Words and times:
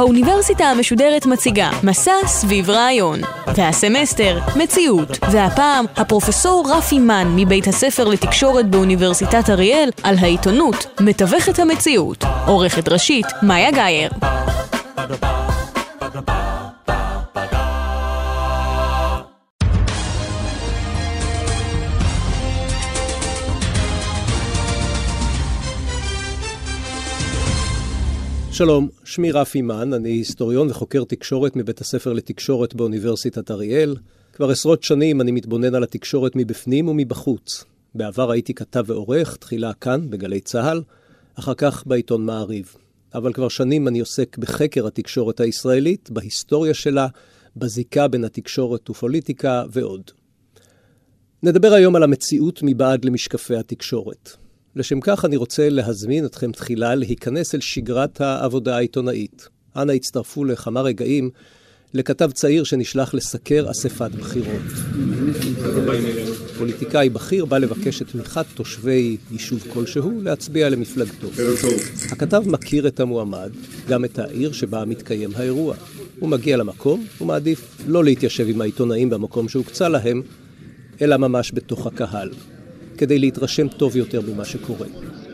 האוניברסיטה 0.00 0.64
המשודרת 0.64 1.26
מציגה 1.26 1.70
מסע 1.82 2.12
סביב 2.26 2.70
רעיון. 2.70 3.20
והסמסטר, 3.56 4.38
מציאות. 4.56 5.18
והפעם, 5.30 5.84
הפרופסור 5.96 6.72
רפי 6.76 6.98
מן 6.98 7.32
מבית 7.36 7.66
הספר 7.66 8.04
לתקשורת 8.04 8.70
באוניברסיטת 8.70 9.50
אריאל 9.50 9.90
על 10.02 10.16
העיתונות, 10.18 11.00
מתווכת 11.00 11.58
המציאות. 11.58 12.24
עורכת 12.46 12.88
ראשית, 12.88 13.26
מאיה 13.42 13.70
גאייר. 13.70 14.10
שלום, 28.60 28.88
שמי 29.04 29.32
רפי 29.32 29.62
מן, 29.62 29.92
אני 29.92 30.08
היסטוריון 30.08 30.70
וחוקר 30.70 31.04
תקשורת 31.04 31.56
מבית 31.56 31.80
הספר 31.80 32.12
לתקשורת 32.12 32.74
באוניברסיטת 32.74 33.50
אריאל. 33.50 33.96
כבר 34.32 34.50
עשרות 34.50 34.82
שנים 34.82 35.20
אני 35.20 35.32
מתבונן 35.32 35.74
על 35.74 35.82
התקשורת 35.82 36.32
מבפנים 36.36 36.88
ומבחוץ. 36.88 37.64
בעבר 37.94 38.30
הייתי 38.30 38.54
כתב 38.54 38.84
ועורך, 38.86 39.36
תחילה 39.36 39.72
כאן, 39.72 40.10
בגלי 40.10 40.40
צה"ל, 40.40 40.82
אחר 41.34 41.54
כך 41.54 41.86
בעיתון 41.86 42.26
מעריב. 42.26 42.74
אבל 43.14 43.32
כבר 43.32 43.48
שנים 43.48 43.88
אני 43.88 44.00
עוסק 44.00 44.38
בחקר 44.38 44.86
התקשורת 44.86 45.40
הישראלית, 45.40 46.10
בהיסטוריה 46.10 46.74
שלה, 46.74 47.06
בזיקה 47.56 48.08
בין 48.08 48.24
התקשורת 48.24 48.90
ופוליטיקה 48.90 49.64
ועוד. 49.70 50.10
נדבר 51.42 51.72
היום 51.72 51.96
על 51.96 52.02
המציאות 52.02 52.60
מבעד 52.62 53.04
למשקפי 53.04 53.56
התקשורת. 53.56 54.39
לשם 54.76 55.00
כך 55.00 55.24
אני 55.24 55.36
רוצה 55.36 55.68
להזמין 55.68 56.24
אתכם 56.24 56.52
תחילה 56.52 56.94
להיכנס 56.94 57.54
אל 57.54 57.60
שגרת 57.60 58.20
העבודה 58.20 58.76
העיתונאית. 58.76 59.48
אנא 59.76 59.92
הצטרפו 59.92 60.44
לכמה 60.44 60.80
רגעים 60.80 61.30
לכתב 61.94 62.30
צעיר 62.30 62.64
שנשלח 62.64 63.14
לסקר 63.14 63.70
אספת 63.70 64.10
בחירות. 64.10 64.62
פוליטיקאי 66.58 67.08
בכיר 67.08 67.44
בא 67.44 67.58
לבקש 67.58 68.02
את 68.02 68.08
תמיכת 68.08 68.46
תושבי 68.54 69.16
יישוב 69.32 69.64
כלשהו 69.72 70.20
להצביע 70.22 70.68
למפלגתו. 70.68 71.28
הכתב 72.10 72.42
מכיר 72.46 72.86
את 72.88 73.00
המועמד, 73.00 73.50
גם 73.88 74.04
את 74.04 74.18
העיר 74.18 74.52
שבה 74.52 74.84
מתקיים 74.84 75.30
האירוע. 75.36 75.74
הוא 76.18 76.28
מגיע 76.28 76.56
למקום, 76.56 77.06
הוא 77.18 77.28
מעדיף 77.28 77.76
לא 77.86 78.04
להתיישב 78.04 78.48
עם 78.48 78.60
העיתונאים 78.60 79.10
במקום 79.10 79.48
שהוקצה 79.48 79.88
להם, 79.88 80.22
אלא 81.00 81.16
ממש 81.16 81.52
בתוך 81.54 81.86
הקהל. 81.86 82.30
כדי 83.00 83.18
להתרשם 83.18 83.68
טוב 83.68 83.96
יותר 83.96 84.20
ממה 84.20 84.44
שקורה. 84.44 84.86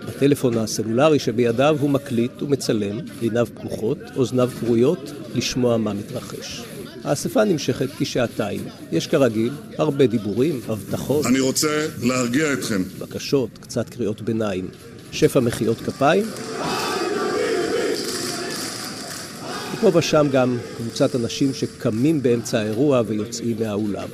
בטלפון 0.09 0.59
הסלולרי 0.59 1.19
שבידיו 1.19 1.77
הוא 1.81 1.91
מקליט 1.91 2.43
ומצלם, 2.43 2.99
עיניו 3.21 3.47
פקוחות, 3.55 3.99
אוזניו 4.17 4.51
כרויות, 4.61 5.13
לשמוע 5.35 5.77
מה 5.77 5.93
מתרחש. 5.93 6.63
האספה 7.05 7.45
נמשכת 7.45 7.89
כשעתיים. 7.99 8.65
יש 8.93 9.07
כרגיל 9.07 9.53
הרבה 9.79 10.07
דיבורים, 10.07 10.61
הבטחות. 10.69 11.27
אני 11.27 11.41
רוצה 11.41 11.87
להרגיע 12.03 12.53
אתכם. 12.53 12.83
בקשות, 12.99 13.51
קצת 13.61 13.89
קריאות 13.89 14.23
ביניים. 14.23 14.69
שפע 15.13 15.41
מחיאות 15.41 15.81
כפיים. 15.81 16.25
ופה 19.75 19.99
ושם 19.99 20.27
גם 20.33 20.59
קבוצת 20.77 21.17
אנשים 21.17 21.55
שקמים 21.55 22.23
באמצע 22.23 22.59
האירוע 22.59 23.03
ויוצאים 23.07 23.57
מהאולם. 23.61 24.09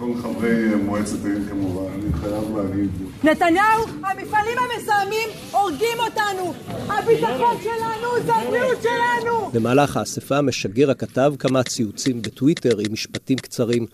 כל 0.00 0.14
חברי 0.22 0.74
מועצת 0.74 1.24
העיר 1.24 1.48
כמובן, 1.48 1.92
אני 1.92 2.12
חייב 2.12 2.56
להגיד... 2.56 2.90
נתניהו, 3.24 3.84
המפעלים 3.86 4.58
המזהמים 4.58 5.28
הורגים 5.50 5.98
אותנו! 5.98 6.54
הביטחון 6.68 7.56
שלנו 7.62 8.24
זה 8.26 8.34
הבריאות 8.34 8.78
שלנו! 8.82 9.50
במהלך 9.52 9.96
האספה 9.96 10.42
משגר 10.42 10.90
הכתב 10.90 11.34
כמה 11.38 11.62
ציוצים 11.62 12.22
בטוויטר 12.22 12.78
עם 12.78 12.92
משפטים 12.92 13.38
קצרים 13.38 13.86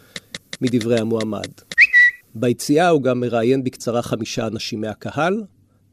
מדברי 0.60 1.00
המועמד. 1.00 1.50
ביציאה 2.34 2.88
הוא 2.88 3.02
גם 3.02 3.20
מראיין 3.20 3.64
בקצרה 3.64 4.02
חמישה 4.02 4.46
אנשים 4.46 4.80
מהקהל, 4.80 5.42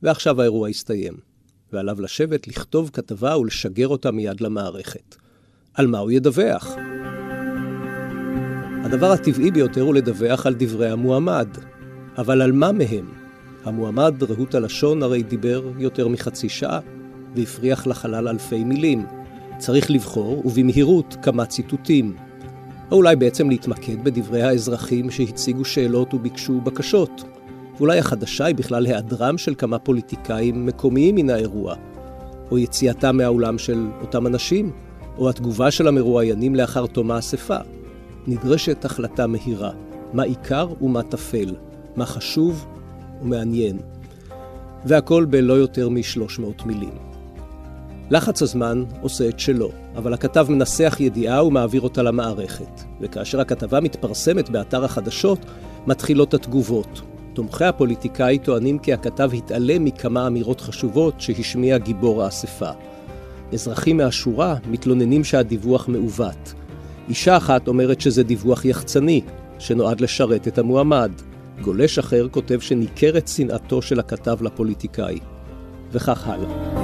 ועכשיו 0.03 0.41
האירוע 0.41 0.69
הסתיים. 0.69 1.13
ועליו 1.73 2.01
לשבת, 2.01 2.47
לכתוב 2.47 2.89
כתבה 2.93 3.37
ולשגר 3.37 3.87
אותה 3.87 4.11
מיד 4.11 4.41
למערכת. 4.41 5.15
על 5.73 5.87
מה 5.87 5.97
הוא 5.99 6.11
ידווח? 6.11 6.75
הדבר 8.93 9.11
הטבעי 9.11 9.51
ביותר 9.51 9.81
הוא 9.81 9.95
לדווח 9.95 10.45
על 10.45 10.55
דברי 10.57 10.89
המועמד. 10.89 11.47
אבל 12.17 12.41
על 12.41 12.51
מה 12.51 12.71
מהם? 12.71 13.05
המועמד, 13.63 14.23
רהוט 14.23 14.55
הלשון, 14.55 15.03
הרי 15.03 15.23
דיבר 15.23 15.63
יותר 15.77 16.07
מחצי 16.07 16.49
שעה, 16.49 16.79
והפריח 17.35 17.87
לחלל 17.87 18.27
אלפי 18.27 18.63
מילים. 18.63 19.05
צריך 19.57 19.91
לבחור, 19.91 20.41
ובמהירות, 20.45 21.15
כמה 21.21 21.45
ציטוטים. 21.45 22.15
או 22.91 22.97
אולי 22.97 23.15
בעצם 23.15 23.49
להתמקד 23.49 24.03
בדברי 24.03 24.41
האזרחים 24.41 25.11
שהציגו 25.11 25.65
שאלות 25.65 26.13
וביקשו 26.13 26.61
בקשות. 26.61 27.23
ואולי 27.77 27.99
החדשה 27.99 28.45
היא 28.45 28.55
בכלל 28.55 28.85
היעדרם 28.85 29.37
של 29.37 29.55
כמה 29.57 29.79
פוליטיקאים 29.79 30.65
מקומיים 30.65 31.15
מן 31.15 31.29
האירוע, 31.29 31.75
או 32.51 32.57
יציאתם 32.57 33.17
מהאולם 33.17 33.57
של 33.57 33.87
אותם 34.01 34.27
אנשים, 34.27 34.71
או 35.17 35.29
התגובה 35.29 35.71
של 35.71 35.87
המרואיינים 35.87 36.55
לאחר 36.55 36.85
תום 36.85 37.11
האספה. 37.11 37.57
נדרשת 38.27 38.85
החלטה 38.85 39.27
מהירה, 39.27 39.71
מה 40.13 40.23
עיקר 40.23 40.67
ומה 40.81 41.03
טפל, 41.03 41.55
מה 41.95 42.05
חשוב 42.05 42.65
ומעניין. 43.21 43.77
והכל 44.85 45.25
בלא 45.25 45.53
יותר 45.53 45.89
מ-300 45.89 46.65
מילים. 46.65 46.93
לחץ 48.09 48.41
הזמן 48.41 48.83
עושה 49.01 49.29
את 49.29 49.39
שלו, 49.39 49.69
אבל 49.95 50.13
הכתב 50.13 50.45
מנסח 50.49 50.97
ידיעה 50.99 51.45
ומעביר 51.45 51.81
אותה 51.81 52.03
למערכת. 52.03 52.81
וכאשר 53.01 53.41
הכתבה 53.41 53.79
מתפרסמת 53.79 54.49
באתר 54.49 54.85
החדשות, 54.85 55.39
מתחילות 55.87 56.33
התגובות. 56.33 57.01
תומכי 57.33 57.65
הפוליטיקאי 57.65 58.39
טוענים 58.39 58.79
כי 58.79 58.93
הכתב 58.93 59.29
התעלם 59.33 59.85
מכמה 59.85 60.27
אמירות 60.27 60.61
חשובות 60.61 61.21
שהשמיע 61.21 61.77
גיבור 61.77 62.23
האספה. 62.23 62.69
אזרחים 63.53 63.97
מהשורה 63.97 64.55
מתלוננים 64.67 65.23
שהדיווח 65.23 65.87
מעוות. 65.87 66.53
אישה 67.09 67.37
אחת 67.37 67.67
אומרת 67.67 68.01
שזה 68.01 68.23
דיווח 68.23 68.65
יחצני, 68.65 69.21
שנועד 69.59 70.01
לשרת 70.01 70.47
את 70.47 70.57
המועמד. 70.57 71.11
גולש 71.61 71.99
אחר 71.99 72.27
כותב 72.31 72.59
שניכרת 72.59 73.27
שנאתו 73.27 73.81
של 73.81 73.99
הכתב 73.99 74.37
לפוליטיקאי. 74.41 75.19
וכך 75.91 76.27
הלאה. 76.27 76.83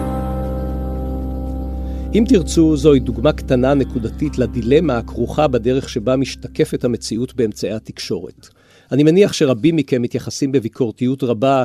אם 2.13 2.23
תרצו, 2.27 2.77
זוהי 2.77 2.99
דוגמה 2.99 3.33
קטנה 3.33 3.73
נקודתית 3.73 4.37
לדילמה 4.37 4.97
הכרוכה 4.97 5.47
בדרך 5.47 5.89
שבה 5.89 6.15
משתקפת 6.15 6.83
המציאות 6.83 7.35
באמצעי 7.35 7.73
התקשורת. 7.73 8.47
אני 8.91 9.03
מניח 9.03 9.33
שרבים 9.33 9.75
מכם 9.75 10.01
מתייחסים 10.01 10.51
בביקורתיות 10.51 11.23
רבה 11.23 11.63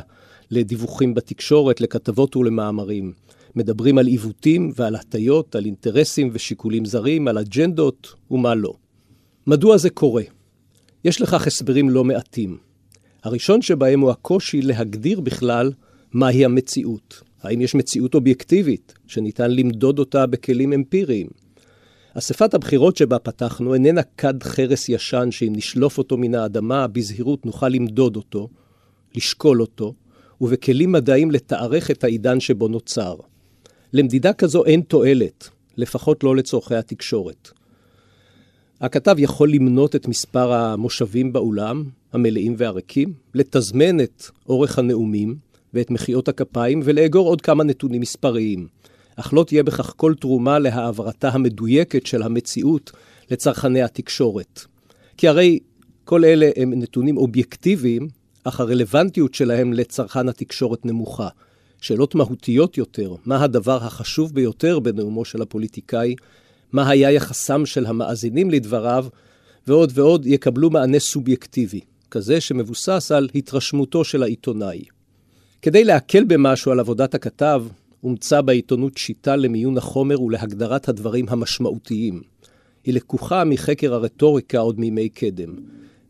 לדיווחים 0.50 1.14
בתקשורת, 1.14 1.80
לכתבות 1.80 2.36
ולמאמרים. 2.36 3.12
מדברים 3.56 3.98
על 3.98 4.06
עיוותים 4.06 4.72
ועל 4.76 4.94
הטיות, 4.94 5.56
על 5.56 5.64
אינטרסים 5.64 6.30
ושיקולים 6.32 6.84
זרים, 6.84 7.28
על 7.28 7.38
אג'נדות 7.38 8.14
ומה 8.30 8.54
לא. 8.54 8.74
מדוע 9.46 9.76
זה 9.76 9.90
קורה? 9.90 10.22
יש 11.04 11.20
לכך 11.20 11.46
הסברים 11.46 11.90
לא 11.90 12.04
מעטים. 12.04 12.58
הראשון 13.22 13.62
שבהם 13.62 14.00
הוא 14.00 14.10
הקושי 14.10 14.62
להגדיר 14.62 15.20
בכלל 15.20 15.72
מהי 16.12 16.44
המציאות. 16.44 17.22
האם 17.42 17.60
יש 17.60 17.74
מציאות 17.74 18.14
אובייקטיבית 18.14 18.94
שניתן 19.06 19.50
למדוד 19.50 19.98
אותה 19.98 20.26
בכלים 20.26 20.72
אמפיריים? 20.72 21.26
אספת 22.14 22.54
הבחירות 22.54 22.96
שבה 22.96 23.18
פתחנו 23.18 23.74
איננה 23.74 24.02
כד 24.02 24.42
חרס 24.42 24.88
ישן 24.88 25.28
שאם 25.30 25.52
נשלוף 25.56 25.98
אותו 25.98 26.16
מן 26.16 26.34
האדמה, 26.34 26.86
בזהירות 26.86 27.46
נוכל 27.46 27.68
למדוד 27.68 28.16
אותו, 28.16 28.48
לשקול 29.14 29.60
אותו, 29.60 29.94
ובכלים 30.40 30.92
מדעיים 30.92 31.30
לתארך 31.30 31.90
את 31.90 32.04
העידן 32.04 32.40
שבו 32.40 32.68
נוצר. 32.68 33.16
למדידה 33.94 34.32
כזו 34.32 34.64
אין 34.64 34.80
תועלת, 34.80 35.48
לפחות 35.76 36.24
לא 36.24 36.36
לצורכי 36.36 36.74
התקשורת. 36.74 37.50
הכתב 38.80 39.16
יכול 39.18 39.52
למנות 39.52 39.96
את 39.96 40.08
מספר 40.08 40.52
המושבים 40.52 41.32
באולם, 41.32 41.84
המלאים 42.12 42.54
והריקים, 42.58 43.12
לתזמן 43.34 44.00
את 44.00 44.24
אורך 44.48 44.78
הנאומים 44.78 45.36
ואת 45.74 45.90
מחיאות 45.90 46.28
הכפיים 46.28 46.80
ולאגור 46.84 47.28
עוד 47.28 47.40
כמה 47.40 47.64
נתונים 47.64 48.00
מספריים. 48.00 48.68
אך 49.16 49.32
לא 49.34 49.44
תהיה 49.44 49.62
בכך 49.62 49.94
כל 49.96 50.14
תרומה 50.20 50.58
להעברתה 50.58 51.28
המדויקת 51.28 52.06
של 52.06 52.22
המציאות 52.22 52.92
לצרכני 53.30 53.82
התקשורת. 53.82 54.60
כי 55.16 55.28
הרי 55.28 55.58
כל 56.04 56.24
אלה 56.24 56.50
הם 56.56 56.72
נתונים 56.74 57.16
אובייקטיביים, 57.16 58.08
אך 58.44 58.60
הרלוונטיות 58.60 59.34
שלהם 59.34 59.72
לצרכן 59.72 60.28
התקשורת 60.28 60.86
נמוכה. 60.86 61.28
שאלות 61.84 62.14
מהותיות 62.14 62.78
יותר, 62.78 63.14
מה 63.24 63.44
הדבר 63.44 63.84
החשוב 63.84 64.34
ביותר 64.34 64.78
בנאומו 64.78 65.24
של 65.24 65.42
הפוליטיקאי, 65.42 66.14
מה 66.72 66.88
היה 66.88 67.10
יחסם 67.10 67.66
של 67.66 67.86
המאזינים 67.86 68.50
לדבריו, 68.50 69.06
ועוד 69.66 69.92
ועוד 69.94 70.26
יקבלו 70.26 70.70
מענה 70.70 70.98
סובייקטיבי, 70.98 71.80
כזה 72.10 72.40
שמבוסס 72.40 73.12
על 73.14 73.28
התרשמותו 73.34 74.04
של 74.04 74.22
העיתונאי. 74.22 74.84
כדי 75.62 75.84
להקל 75.84 76.24
במשהו 76.24 76.72
על 76.72 76.80
עבודת 76.80 77.14
הכתב, 77.14 77.64
הומצא 78.00 78.40
בעיתונות 78.40 78.96
שיטה 78.96 79.36
למיון 79.36 79.78
החומר 79.78 80.22
ולהגדרת 80.22 80.88
הדברים 80.88 81.26
המשמעותיים. 81.28 82.22
היא 82.84 82.94
לקוחה 82.94 83.44
מחקר 83.44 83.94
הרטוריקה 83.94 84.58
עוד 84.58 84.80
מימי 84.80 85.08
קדם. 85.08 85.54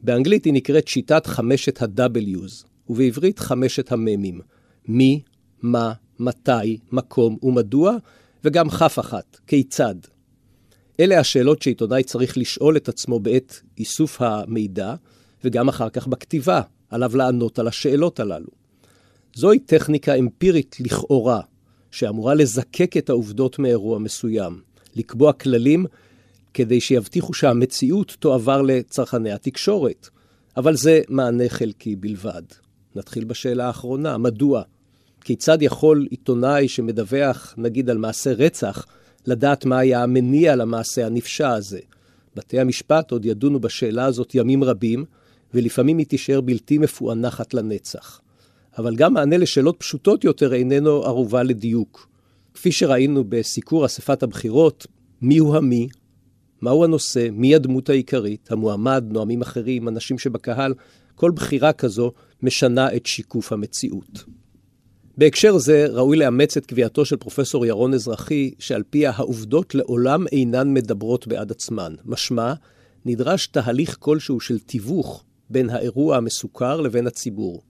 באנגלית 0.02 0.44
היא 0.44 0.52
נקראת 0.52 0.88
שיטת 0.88 1.26
חמשת 1.26 1.82
ה-W's, 1.82 2.64
ובעברית 2.88 3.38
חמשת 3.38 3.92
המ"מים. 3.92 4.40
מי, 4.88 5.20
מה, 5.64 5.92
מתי, 6.18 6.78
מקום 6.92 7.38
ומדוע, 7.42 7.96
וגם 8.44 8.70
כף 8.70 8.98
אחת, 8.98 9.40
כיצד. 9.46 9.94
אלה 11.00 11.20
השאלות 11.20 11.62
שעיתונאי 11.62 12.02
צריך 12.02 12.38
לשאול 12.38 12.76
את 12.76 12.88
עצמו 12.88 13.20
בעת 13.20 13.60
איסוף 13.78 14.22
המידע, 14.22 14.94
וגם 15.44 15.68
אחר 15.68 15.88
כך 15.88 16.06
בכתיבה, 16.06 16.60
עליו 16.90 17.16
לענות 17.16 17.58
על 17.58 17.68
השאלות 17.68 18.20
הללו. 18.20 18.48
זוהי 19.34 19.58
טכניקה 19.58 20.14
אמפירית 20.14 20.76
לכאורה, 20.80 21.40
שאמורה 21.90 22.34
לזקק 22.34 22.96
את 22.96 23.10
העובדות 23.10 23.58
מאירוע 23.58 23.98
מסוים, 23.98 24.60
לקבוע 24.96 25.32
כללים 25.32 25.86
כדי 26.54 26.80
שיבטיחו 26.80 27.34
שהמציאות 27.34 28.16
תועבר 28.18 28.62
לצרכני 28.62 29.32
התקשורת. 29.32 30.08
אבל 30.56 30.76
זה 30.76 31.00
מענה 31.08 31.48
חלקי 31.48 31.96
בלבד. 31.96 32.42
נתחיל 32.96 33.24
בשאלה 33.24 33.66
האחרונה, 33.66 34.18
מדוע? 34.18 34.62
כיצד 35.24 35.62
יכול 35.62 36.06
עיתונאי 36.10 36.68
שמדווח, 36.68 37.54
נגיד, 37.56 37.90
על 37.90 37.98
מעשה 37.98 38.32
רצח, 38.32 38.86
לדעת 39.26 39.64
מה 39.64 39.78
היה 39.78 40.02
המניע 40.02 40.56
למעשה 40.56 41.06
הנפשע 41.06 41.50
הזה? 41.50 41.80
בתי 42.36 42.60
המשפט 42.60 43.10
עוד 43.10 43.24
ידונו 43.24 43.60
בשאלה 43.60 44.04
הזאת 44.04 44.34
ימים 44.34 44.64
רבים, 44.64 45.04
ולפעמים 45.54 45.98
היא 45.98 46.06
תישאר 46.06 46.40
בלתי 46.40 46.78
מפוענחת 46.78 47.54
לנצח. 47.54 48.20
אבל 48.78 48.96
גם 48.96 49.14
מענה 49.14 49.36
לשאלות 49.36 49.76
פשוטות 49.78 50.24
יותר 50.24 50.54
איננו 50.54 51.04
ערובה 51.04 51.42
לדיוק. 51.42 52.08
כפי 52.54 52.72
שראינו 52.72 53.24
בסיקור 53.28 53.86
אספת 53.86 54.22
הבחירות, 54.22 54.86
מיהו 55.22 55.56
המי, 55.56 55.88
מהו 56.62 56.84
הנושא, 56.84 57.28
מי 57.32 57.54
הדמות 57.54 57.88
העיקרית, 57.88 58.52
המועמד, 58.52 59.04
נואמים 59.10 59.42
אחרים, 59.42 59.88
אנשים 59.88 60.18
שבקהל, 60.18 60.74
כל 61.14 61.30
בחירה 61.30 61.72
כזו 61.72 62.12
משנה 62.42 62.96
את 62.96 63.06
שיקוף 63.06 63.52
המציאות. 63.52 64.24
בהקשר 65.18 65.58
זה 65.58 65.86
ראוי 65.90 66.16
לאמץ 66.16 66.56
את 66.56 66.66
קביעתו 66.66 67.04
של 67.04 67.16
פרופסור 67.16 67.66
ירון 67.66 67.94
אזרחי, 67.94 68.54
שעל 68.58 68.82
פיה 68.90 69.12
העובדות 69.14 69.74
לעולם 69.74 70.26
אינן 70.32 70.74
מדברות 70.74 71.26
בעד 71.26 71.50
עצמן. 71.50 71.94
משמע, 72.04 72.54
נדרש 73.04 73.46
תהליך 73.46 73.96
כלשהו 74.00 74.40
של 74.40 74.58
תיווך 74.58 75.24
בין 75.50 75.70
האירוע 75.70 76.16
המסוכר 76.16 76.80
לבין 76.80 77.06
הציבור. 77.06 77.62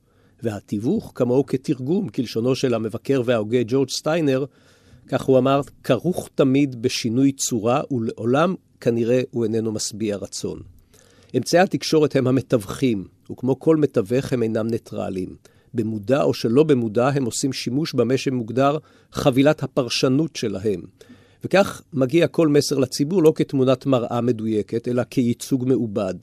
והתיווך 0.43 1.13
כמוהו 1.15 1.47
כתרגום, 1.47 2.09
כלשונו 2.09 2.55
של 2.55 2.75
המבקר 2.75 3.23
וההוגה 3.25 3.59
ג'ורג' 3.67 3.91
סטיינר, 3.91 4.45
כך 5.09 5.23
הוא 5.23 5.39
אמר, 5.39 5.61
כרוך 5.85 6.29
תמיד 6.35 6.83
בשינוי 6.83 7.33
צורה, 7.33 7.81
ולעולם 7.91 8.55
כנראה 8.81 9.21
הוא 9.31 9.45
איננו 9.45 9.73
משביע 9.73 10.17
רצון. 10.17 10.61
אמצעי 11.37 11.61
התקשורת 11.61 12.17
הם 12.17 12.27
המתווכים, 12.27 13.05
וכמו 13.31 13.59
כל 13.59 13.77
מתווך 13.77 14.33
הם 14.33 14.43
אינם 14.43 14.67
ניטרליים. 14.67 15.54
במודע 15.75 16.23
או 16.23 16.35
שלא 16.35 16.63
במודע 16.63 17.09
הם 17.09 17.25
עושים 17.25 17.53
שימוש 17.53 17.95
במה 17.95 18.17
שמוגדר 18.17 18.79
חבילת 19.13 19.63
הפרשנות 19.63 20.37
שלהם. 20.37 20.81
וכך 21.45 21.83
מגיע 21.93 22.27
כל 22.27 22.49
מסר 22.49 22.79
לציבור 22.79 23.23
לא 23.23 23.33
כתמונת 23.37 23.87
מראה 23.87 24.21
מדויקת, 24.21 24.89
אלא 24.89 25.03
כייצוג 25.11 25.69
מעובד. 25.69 26.15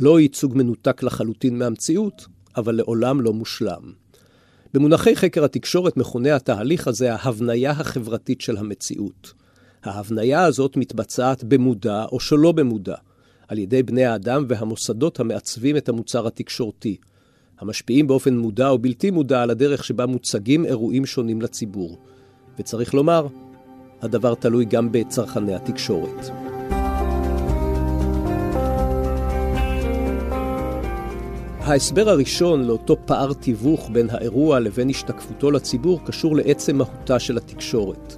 לא 0.00 0.20
ייצוג 0.20 0.56
מנותק 0.56 1.02
לחלוטין 1.02 1.58
מהמציאות, 1.58 2.26
אבל 2.56 2.74
לעולם 2.74 3.20
לא 3.20 3.32
מושלם. 3.32 3.92
במונחי 4.74 5.16
חקר 5.16 5.44
התקשורת 5.44 5.96
מכונה 5.96 6.36
התהליך 6.36 6.88
הזה 6.88 7.14
ההבניה 7.14 7.70
החברתית 7.70 8.40
של 8.40 8.56
המציאות. 8.56 9.32
ההבניה 9.84 10.44
הזאת 10.44 10.76
מתבצעת 10.76 11.44
במודע 11.44 12.04
או 12.12 12.20
שלא 12.20 12.52
במודע, 12.52 12.96
על 13.48 13.58
ידי 13.58 13.82
בני 13.82 14.04
האדם 14.04 14.44
והמוסדות 14.48 15.20
המעצבים 15.20 15.76
את 15.76 15.88
המוצר 15.88 16.26
התקשורתי, 16.26 16.96
המשפיעים 17.60 18.06
באופן 18.06 18.36
מודע 18.36 18.68
או 18.68 18.78
בלתי 18.78 19.10
מודע 19.10 19.42
על 19.42 19.50
הדרך 19.50 19.84
שבה 19.84 20.06
מוצגים 20.06 20.64
אירועים 20.64 21.06
שונים 21.06 21.42
לציבור. 21.42 21.98
וצריך 22.58 22.94
לומר, 22.94 23.26
הדבר 24.02 24.34
תלוי 24.34 24.64
גם 24.64 24.92
בצרכני 24.92 25.54
התקשורת. 25.54 26.30
ההסבר 31.60 32.08
הראשון 32.08 32.64
לאותו 32.64 32.96
פער 33.06 33.32
תיווך 33.32 33.90
בין 33.92 34.10
האירוע 34.10 34.60
לבין 34.60 34.88
השתקפותו 34.90 35.50
לציבור 35.50 36.00
קשור 36.04 36.36
לעצם 36.36 36.76
מהותה 36.76 37.18
של 37.18 37.36
התקשורת. 37.36 38.16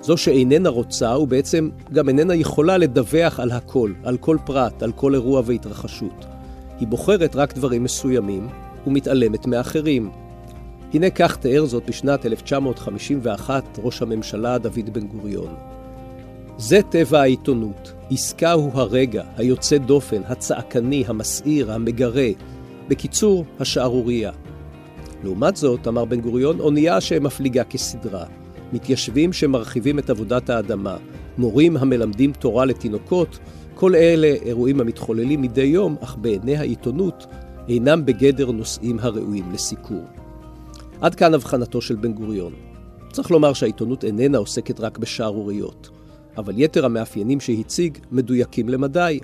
זו 0.00 0.16
שאיננה 0.16 0.68
רוצה 0.68 1.18
ובעצם 1.18 1.70
גם 1.92 2.08
איננה 2.08 2.34
יכולה 2.34 2.78
לדווח 2.78 3.40
על 3.40 3.50
הכל, 3.50 3.92
על 4.04 4.16
כל 4.16 4.36
פרט, 4.44 4.82
על 4.82 4.92
כל 4.92 5.14
אירוע 5.14 5.42
והתרחשות. 5.44 6.26
היא 6.80 6.88
בוחרת 6.88 7.36
רק 7.36 7.54
דברים 7.54 7.84
מסוימים 7.84 8.48
ומתעלמת 8.86 9.46
מאחרים. 9.46 10.10
הנה 10.94 11.10
כך 11.10 11.36
תיאר 11.36 11.64
זאת 11.64 11.86
בשנת 11.86 12.26
1951 12.26 13.78
ראש 13.82 14.02
הממשלה 14.02 14.58
דוד 14.58 14.90
בן 14.92 15.06
גוריון. 15.06 15.54
זה 16.58 16.80
טבע 16.90 17.20
העיתונות, 17.20 17.92
עסקה 18.10 18.52
הוא 18.52 18.70
הרגע, 18.74 19.24
היוצא 19.36 19.78
דופן, 19.78 20.22
הצעקני, 20.26 21.04
המסעיר, 21.06 21.72
המגרה, 21.72 22.28
בקיצור, 22.88 23.44
השערורייה. 23.60 24.30
לעומת 25.24 25.56
זאת, 25.56 25.88
אמר 25.88 26.04
בן 26.04 26.20
גוריון, 26.20 26.60
אונייה 26.60 27.00
שמפליגה 27.00 27.64
כסדרה. 27.64 28.24
מתיישבים 28.72 29.32
שמרחיבים 29.32 29.98
את 29.98 30.10
עבודת 30.10 30.50
האדמה, 30.50 30.96
מורים 31.38 31.76
המלמדים 31.76 32.32
תורה 32.32 32.64
לתינוקות, 32.64 33.38
כל 33.74 33.94
אלה 33.94 34.26
אירועים 34.26 34.80
המתחוללים 34.80 35.42
מדי 35.42 35.62
יום, 35.62 35.96
אך 36.00 36.16
בעיני 36.20 36.56
העיתונות 36.56 37.26
אינם 37.68 38.06
בגדר 38.06 38.50
נושאים 38.50 38.98
הראויים 38.98 39.52
לסיקור. 39.52 40.04
עד 41.00 41.14
כאן 41.14 41.34
הבחנתו 41.34 41.80
של 41.80 41.96
בן 41.96 42.12
גוריון. 42.12 42.52
צריך 43.12 43.30
לומר 43.30 43.52
שהעיתונות 43.52 44.04
איננה 44.04 44.38
עוסקת 44.38 44.80
רק 44.80 44.98
בשערוריות, 44.98 45.90
אבל 46.36 46.52
יתר 46.56 46.84
המאפיינים 46.84 47.40
שהציג 47.40 47.98
מדויקים 48.12 48.68
למדי. 48.68 49.20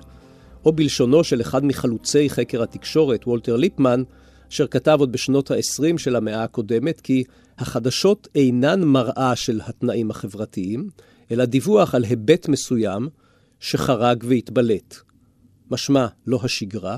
או 0.65 0.71
בלשונו 0.71 1.23
של 1.23 1.41
אחד 1.41 1.65
מחלוצי 1.65 2.29
חקר 2.29 2.63
התקשורת, 2.63 3.27
וולטר 3.27 3.55
ליפמן, 3.55 4.03
אשר 4.51 4.67
כתב 4.67 4.97
עוד 4.99 5.11
בשנות 5.11 5.51
ה-20 5.51 5.97
של 5.97 6.15
המאה 6.15 6.43
הקודמת, 6.43 7.01
כי 7.01 7.23
החדשות 7.57 8.27
אינן 8.35 8.83
מראה 8.83 9.35
של 9.35 9.61
התנאים 9.65 10.11
החברתיים, 10.11 10.89
אלא 11.31 11.45
דיווח 11.45 11.95
על 11.95 12.03
היבט 12.03 12.47
מסוים 12.47 13.09
שחרג 13.59 14.23
והתבלט. 14.27 14.95
משמע, 15.71 16.07
לא 16.27 16.39
השגרה, 16.43 16.97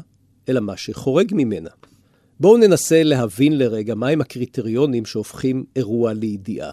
אלא 0.50 0.60
מה 0.60 0.78
שחורג 0.78 1.32
ממנה. 1.34 1.70
בואו 2.40 2.58
ננסה 2.58 3.04
להבין 3.04 3.58
לרגע 3.58 3.96
מהם 3.96 4.22
הקריטריונים 4.22 5.06
שהופכים 5.06 5.64
אירוע 5.76 6.14
לידיעה, 6.14 6.72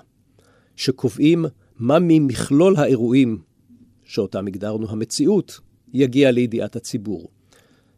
שקובעים 0.76 1.44
מה 1.78 1.98
ממכלול 2.00 2.76
האירועים 2.76 3.38
שאותם 4.04 4.46
הגדרנו 4.46 4.90
המציאות, 4.90 5.60
יגיע 5.94 6.30
לידיעת 6.30 6.76
הציבור. 6.76 7.28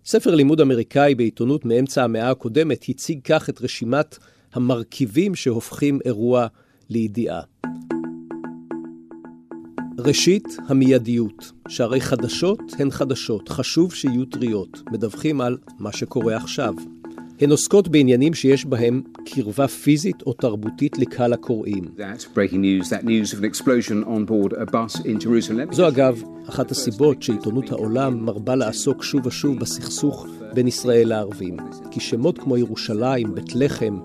ספר 0.05 0.35
לימוד 0.35 0.61
אמריקאי 0.61 1.15
בעיתונות 1.15 1.65
מאמצע 1.65 2.05
המאה 2.05 2.31
הקודמת 2.31 2.85
הציג 2.89 3.21
כך 3.25 3.49
את 3.49 3.63
רשימת 3.63 4.19
המרכיבים 4.53 5.35
שהופכים 5.35 5.99
אירוע 6.05 6.47
לידיעה. 6.91 7.41
ראשית, 10.07 10.57
המיידיות, 10.69 11.53
שהרי 11.69 12.01
חדשות 12.01 12.61
הן 12.79 12.91
חדשות, 12.91 13.49
חשוב 13.49 13.95
שיהיו 13.95 14.25
טריות, 14.25 14.83
מדווחים 14.93 15.41
על 15.41 15.57
מה 15.79 15.93
שקורה 15.93 16.37
עכשיו. 16.37 16.75
הן 17.41 17.51
עוסקות 17.51 17.89
בעניינים 17.89 18.35
שיש 18.35 18.65
בהם 18.65 19.03
קרבה 19.27 19.69
פיזית 19.69 20.23
או 20.27 20.33
תרבותית 20.33 20.99
לקהל 20.99 21.33
הקוראים. 21.33 21.85
זו 25.73 25.89
אגב 25.89 26.23
אחת 26.49 26.71
הסיבות 26.71 27.23
שעיתונות 27.23 27.73
העולם 27.73 28.25
מרבה 28.25 28.55
לעסוק 28.55 29.03
שוב 29.03 29.27
ושוב 29.27 29.59
בסכסוך 29.59 30.27
בין 30.55 30.69
ישראל 30.69 31.09
לערבים. 31.09 31.57
כי 31.91 32.01
שמות 32.01 32.39
כמו 32.39 32.57
ירושלים, 32.57 33.35
בית 33.35 33.55
לחם 33.55 33.99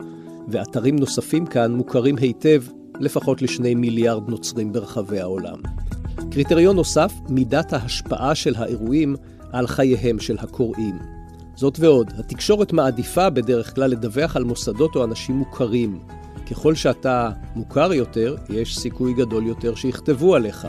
ואתרים 0.48 0.96
נוספים 0.96 1.46
כאן 1.46 1.72
מוכרים 1.72 2.18
היטב 2.18 2.64
לפחות 3.00 3.42
לשני 3.42 3.76
מיליארד 3.76 4.30
נוצרים 4.30 4.72
ברחבי 4.72 5.20
העולם. 5.20 5.60
קריטריון 6.32 6.76
נוסף, 6.76 7.14
מידת 7.30 7.74
ההשפעה 7.74 8.36
של 8.36 8.56
האירועים 8.56 9.16
על 9.52 9.68
חייהם 9.68 10.20
של 10.20 10.36
הקוראים. 10.40 11.00
זאת 11.56 11.78
ועוד, 11.80 12.12
התקשורת 12.18 12.74
מעדיפה 12.74 13.30
בדרך 13.30 13.76
כלל 13.76 13.92
לדווח 13.92 14.36
על 14.36 14.44
מוסדות 14.44 14.96
או 14.96 15.04
אנשים 15.04 15.36
מוכרים, 15.36 16.00
ככל 16.52 16.76
שאתה 16.76 17.30
מוכר 17.56 17.94
יותר, 17.94 18.36
יש 18.50 18.80
סיכוי 18.80 19.14
גדול 19.14 19.48
יותר 19.48 19.76
שיכתבו 19.76 20.36
עליך. 20.36 20.68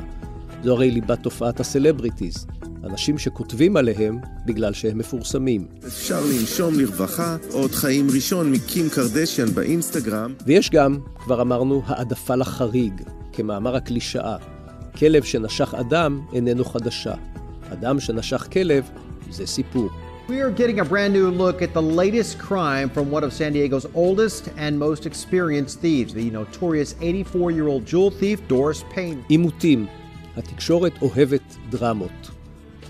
זו 0.64 0.72
הרי 0.72 0.90
ליבת 0.90 1.22
תופעת 1.22 1.60
הסלבריטיז. 1.60 2.46
אנשים 2.84 3.18
שכותבים 3.18 3.76
עליהם 3.76 4.18
בגלל 4.46 4.72
שהם 4.72 4.98
מפורסמים. 4.98 5.66
אפשר 5.86 6.20
לנשום 6.24 6.78
לרווחה, 6.78 7.36
עוד 7.52 7.70
חיים 7.70 8.06
ראשון 8.14 8.52
מקים 8.52 8.88
קרדשיאן 8.88 9.48
באינסטגרם. 9.54 10.34
ויש 10.46 10.70
גם, 10.70 10.98
כבר 11.18 11.42
אמרנו, 11.42 11.82
העדפה 11.86 12.34
לחריג, 12.34 13.02
כמאמר 13.32 13.76
הקלישאה. 13.76 14.36
כלב 15.00 15.22
שנשך 15.22 15.74
אדם 15.74 16.20
איננו 16.32 16.64
חדשה. 16.64 17.14
אדם 17.72 18.00
שנשך 18.00 18.48
כלב 18.52 18.90
זה 19.30 19.46
סיפור. 19.46 19.88
We 20.28 20.32
are 20.32 20.50
getting 20.60 20.78
a 20.78 20.84
brand 20.84 21.12
new 21.14 21.30
look 21.42 21.62
at 21.62 21.72
the 21.74 21.82
latest 21.82 22.38
crime 22.38 22.88
from 22.94 23.10
one 23.10 23.24
of 23.24 23.32
San 23.32 23.52
Diego's 23.54 23.86
oldest 23.94 24.48
and 24.58 24.78
most 24.78 25.06
experienced 25.06 25.80
thieves, 25.80 26.12
the 26.12 26.30
notorious 26.30 26.94
84 27.00 27.50
year 27.50 27.68
old 27.68 27.86
jewel 27.86 28.10
thief 28.10 28.38
Doris 28.48 28.84
Payne. 28.94 29.24
עימותים. 29.28 29.86
התקשורת 30.36 30.92
אוהבת 31.02 31.56
דרמות. 31.70 32.30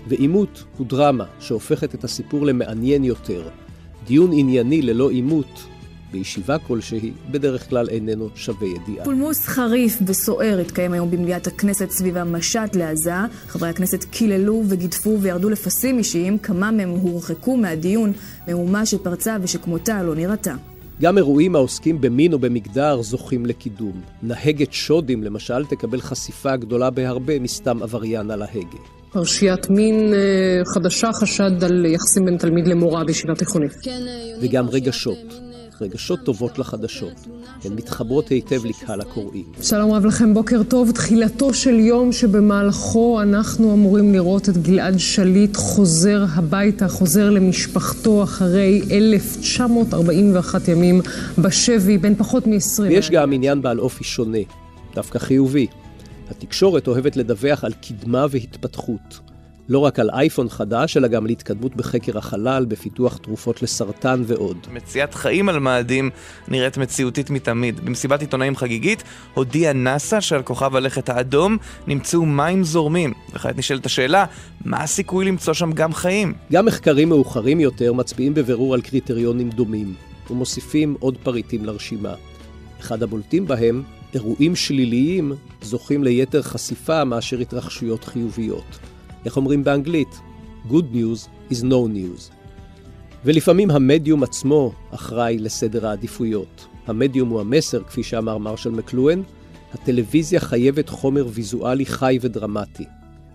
ועימות 0.07 0.63
הוא 0.77 0.87
דרמה 0.87 1.25
שהופכת 1.39 1.95
את 1.95 2.03
הסיפור 2.03 2.45
למעניין 2.45 3.03
יותר. 3.03 3.49
דיון 4.05 4.31
ענייני 4.33 4.81
ללא 4.81 5.09
עימות 5.09 5.70
בישיבה 6.11 6.57
כלשהי 6.57 7.11
בדרך 7.31 7.69
כלל 7.69 7.89
איננו 7.89 8.29
שווה 8.35 8.67
ידיעה. 8.67 9.05
פולמוס 9.05 9.47
חריף 9.47 9.97
וסוער 10.07 10.59
התקיים 10.59 10.93
היום 10.93 11.11
במליאת 11.11 11.47
הכנסת 11.47 11.89
סביב 11.89 12.17
המשט 12.17 12.75
לעזה. 12.75 13.13
חברי 13.47 13.69
הכנסת 13.69 14.03
קיללו 14.03 14.63
וגידפו 14.67 15.17
וירדו 15.21 15.49
לפסים 15.49 15.97
אישיים, 15.97 16.37
כמה 16.37 16.71
מהם 16.71 16.89
הורחקו 16.89 17.57
מהדיון, 17.57 18.11
מהומה 18.47 18.85
שפרצה 18.85 19.37
ושכמותה 19.41 20.03
לא 20.03 20.15
נראתה. 20.15 20.55
גם 21.01 21.17
אירועים 21.17 21.55
העוסקים 21.55 22.01
במין 22.01 22.33
או 22.33 22.39
במגדר 22.39 23.01
זוכים 23.01 23.45
לקידום. 23.45 24.01
נהגת 24.23 24.73
שודים, 24.73 25.23
למשל, 25.23 25.65
תקבל 25.65 26.01
חשיפה 26.01 26.55
גדולה 26.55 26.89
בהרבה 26.89 27.39
מסתם 27.39 27.83
עבריין 27.83 28.31
על 28.31 28.41
ההגה. 28.41 28.77
פרשיית 29.11 29.69
מין 29.69 30.13
אה, 30.13 30.61
חדשה, 30.75 31.09
חשד 31.13 31.63
על 31.63 31.85
יחסים 31.85 32.25
בין 32.25 32.37
תלמיד 32.37 32.67
למורה 32.67 33.03
בישיבה 33.03 33.35
תיכונית. 33.35 33.71
וגם 34.41 34.69
רגשות. 34.69 35.50
רגשות 35.81 36.19
טובות 36.23 36.59
לחדשות. 36.59 37.13
הן 37.63 37.73
מתחברות 37.73 38.29
היטב 38.29 38.65
לקהל 38.65 39.01
הקוראים. 39.01 39.43
שלום 39.61 39.91
רב 39.91 40.05
לכם, 40.05 40.33
בוקר 40.33 40.63
טוב. 40.63 40.91
תחילתו 40.91 41.53
של 41.53 41.79
יום 41.79 42.11
שבמהלכו 42.11 43.21
אנחנו 43.21 43.73
אמורים 43.73 44.13
לראות 44.13 44.49
את 44.49 44.57
גלעד 44.57 44.97
שליט 44.97 45.57
חוזר 45.57 46.25
הביתה, 46.33 46.87
חוזר 46.87 47.29
למשפחתו 47.29 48.23
אחרי 48.23 48.81
1941 48.91 50.67
ימים 50.67 51.01
בשבי, 51.37 51.97
בין 51.97 52.15
פחות 52.15 52.47
מ-20. 52.47 52.81
ויש 52.81 53.09
גם 53.11 53.33
עניין 53.33 53.61
בעל 53.61 53.79
אופי 53.79 54.03
שונה, 54.03 54.37
דווקא 54.95 55.19
חיובי. 55.19 55.67
התקשורת 56.29 56.87
אוהבת 56.87 57.15
לדווח 57.15 57.63
על 57.63 57.73
קדמה 57.73 58.25
והתפתחות. 58.29 59.30
לא 59.71 59.79
רק 59.79 59.99
על 59.99 60.09
אייפון 60.09 60.49
חדש, 60.49 60.97
אלא 60.97 61.07
גם 61.07 61.25
על 61.25 61.29
התקדמות 61.29 61.75
בחקר 61.75 62.17
החלל, 62.17 62.65
בפיתוח 62.65 63.17
תרופות 63.17 63.61
לסרטן 63.61 64.23
ועוד. 64.27 64.57
מציאת 64.73 65.13
חיים 65.13 65.49
על 65.49 65.59
מאדים 65.59 66.09
נראית 66.47 66.77
מציאותית 66.77 67.29
מתמיד. 67.29 67.79
במסיבת 67.79 68.21
עיתונאים 68.21 68.55
חגיגית 68.55 69.03
הודיע 69.33 69.73
נאס"א 69.73 70.19
שעל 70.19 70.41
כוכב 70.41 70.75
הלכת 70.75 71.09
האדום 71.09 71.57
נמצאו 71.87 72.25
מים 72.25 72.63
זורמים. 72.63 73.13
וכעת 73.33 73.57
נשאלת 73.57 73.85
השאלה, 73.85 74.25
מה 74.65 74.83
הסיכוי 74.83 75.25
למצוא 75.25 75.53
שם 75.53 75.71
גם 75.71 75.93
חיים? 75.93 76.33
גם 76.51 76.65
מחקרים 76.65 77.09
מאוחרים 77.09 77.59
יותר 77.59 77.93
מצביעים 77.93 78.33
בבירור 78.33 78.73
על 78.73 78.81
קריטריונים 78.81 79.49
דומים, 79.49 79.93
ומוסיפים 80.29 80.95
עוד 80.99 81.17
פריטים 81.23 81.65
לרשימה. 81.65 82.13
אחד 82.79 83.03
הבולטים 83.03 83.47
בהם, 83.47 83.83
אירועים 84.13 84.55
שליליים 84.55 85.33
זוכים 85.61 86.03
ליתר 86.03 86.41
חשיפה 86.41 87.03
מאשר 87.03 87.39
התרחשויות 87.39 88.03
חיוביות. 88.03 88.90
איך 89.25 89.37
אומרים 89.37 89.63
באנגלית? 89.63 90.19
Good 90.69 90.93
news 90.93 91.51
is 91.51 91.63
no 91.63 91.87
news. 91.87 92.33
ולפעמים 93.25 93.71
המדיום 93.71 94.23
עצמו 94.23 94.71
אחראי 94.91 95.37
לסדר 95.39 95.87
העדיפויות. 95.87 96.67
המדיום 96.87 97.29
הוא 97.29 97.41
המסר, 97.41 97.83
כפי 97.83 98.03
שאמר 98.03 98.37
מרשל 98.37 98.69
מקלואן, 98.69 99.21
הטלוויזיה 99.73 100.39
חייבת 100.39 100.89
חומר 100.89 101.27
ויזואלי 101.33 101.85
חי 101.85 102.19
ודרמטי. 102.21 102.85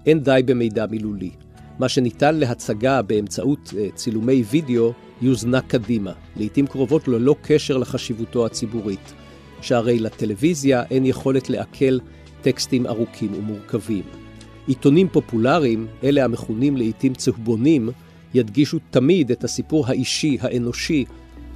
אין 0.07 0.21
די 0.21 0.41
במידע 0.45 0.87
מילולי. 0.87 1.31
מה 1.79 1.89
שניתן 1.89 2.35
להצגה 2.35 3.03
באמצעות 3.03 3.73
uh, 3.73 3.95
צילומי 3.95 4.45
וידאו 4.51 4.93
יוזנק 5.23 5.65
קדימה, 5.67 6.13
לעיתים 6.37 6.67
קרובות 6.67 7.09
ללא 7.09 7.37
קשר 7.43 7.77
לחשיבותו 7.77 8.47
הציבורית, 8.47 9.13
שהרי 9.61 9.99
לטלוויזיה 9.99 10.83
אין 10.91 11.07
יכולת 11.07 11.51
לעכל 11.51 11.99
טקסטים 12.43 12.87
ארוכים 12.87 13.35
ומורכבים. 13.35 14.26
עיתונים 14.67 15.09
פופולריים, 15.09 15.87
אלה 16.05 16.25
המכונים 16.25 16.77
לעיתים 16.77 17.15
צהובונים, 17.15 17.89
ידגישו 18.35 18.79
תמיד 18.91 19.31
את 19.31 19.45
הסיפור 19.45 19.87
האישי, 19.87 20.37
האנושי, 20.41 21.05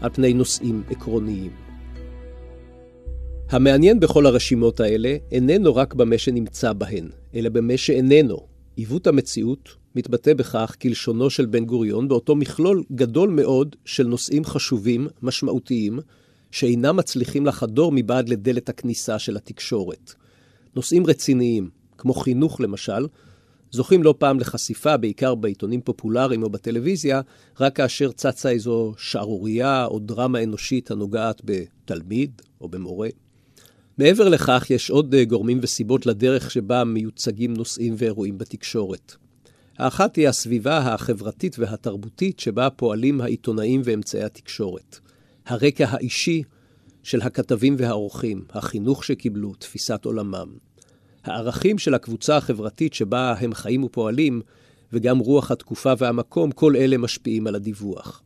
על 0.00 0.10
פני 0.10 0.34
נושאים 0.34 0.82
עקרוניים. 0.90 1.50
המעניין 3.50 4.00
בכל 4.00 4.26
הרשימות 4.26 4.80
האלה 4.80 5.16
איננו 5.32 5.74
רק 5.74 5.94
במה 5.94 6.18
שנמצא 6.18 6.72
בהן, 6.72 7.08
אלא 7.34 7.48
במה 7.48 7.76
שאיננו. 7.76 8.46
עיוות 8.76 9.06
המציאות 9.06 9.68
מתבטא 9.94 10.34
בכך, 10.34 10.76
כלשונו 10.82 11.30
של 11.30 11.46
בן 11.46 11.64
גוריון, 11.64 12.08
באותו 12.08 12.36
מכלול 12.36 12.82
גדול 12.92 13.30
מאוד 13.30 13.76
של 13.84 14.06
נושאים 14.06 14.44
חשובים, 14.44 15.08
משמעותיים, 15.22 15.98
שאינם 16.50 16.96
מצליחים 16.96 17.46
לחדור 17.46 17.92
מבעד 17.94 18.28
לדלת 18.28 18.68
הכניסה 18.68 19.18
של 19.18 19.36
התקשורת. 19.36 20.14
נושאים 20.76 21.06
רציניים, 21.06 21.70
כמו 22.00 22.14
חינוך 22.14 22.60
למשל, 22.60 23.06
זוכים 23.70 24.02
לא 24.02 24.14
פעם 24.18 24.40
לחשיפה, 24.40 24.96
בעיקר 24.96 25.34
בעיתונים 25.34 25.80
פופולריים 25.80 26.42
או 26.42 26.50
בטלוויזיה, 26.50 27.20
רק 27.60 27.76
כאשר 27.76 28.12
צצה 28.12 28.50
איזו 28.50 28.94
שערורייה 28.98 29.84
או 29.84 29.98
דרמה 29.98 30.42
אנושית 30.42 30.90
הנוגעת 30.90 31.42
בתלמיד 31.44 32.42
או 32.60 32.68
במורה. 32.68 33.08
מעבר 33.98 34.28
לכך, 34.28 34.66
יש 34.70 34.90
עוד 34.90 35.14
אה, 35.14 35.24
גורמים 35.24 35.58
וסיבות 35.62 36.06
לדרך 36.06 36.50
שבה 36.50 36.84
מיוצגים 36.84 37.54
נושאים 37.54 37.94
ואירועים 37.98 38.38
בתקשורת. 38.38 39.14
האחת 39.78 40.16
היא 40.16 40.28
הסביבה 40.28 40.78
החברתית 40.78 41.58
והתרבותית 41.58 42.40
שבה 42.40 42.70
פועלים 42.70 43.20
העיתונאים 43.20 43.82
ואמצעי 43.84 44.22
התקשורת. 44.22 44.98
הרקע 45.46 45.86
האישי 45.88 46.42
של 47.02 47.22
הכתבים 47.22 47.76
והעורכים, 47.78 48.44
החינוך 48.50 49.04
שקיבלו, 49.04 49.54
תפיסת 49.54 50.04
עולמם. 50.04 50.48
הערכים 51.24 51.78
של 51.78 51.94
הקבוצה 51.94 52.36
החברתית 52.36 52.94
שבה 52.94 53.34
הם 53.40 53.54
חיים 53.54 53.84
ופועלים, 53.84 54.42
וגם 54.92 55.18
רוח 55.18 55.50
התקופה 55.50 55.92
והמקום, 55.98 56.50
כל 56.50 56.76
אלה 56.76 56.98
משפיעים 56.98 57.46
על 57.46 57.54
הדיווח. 57.54 58.22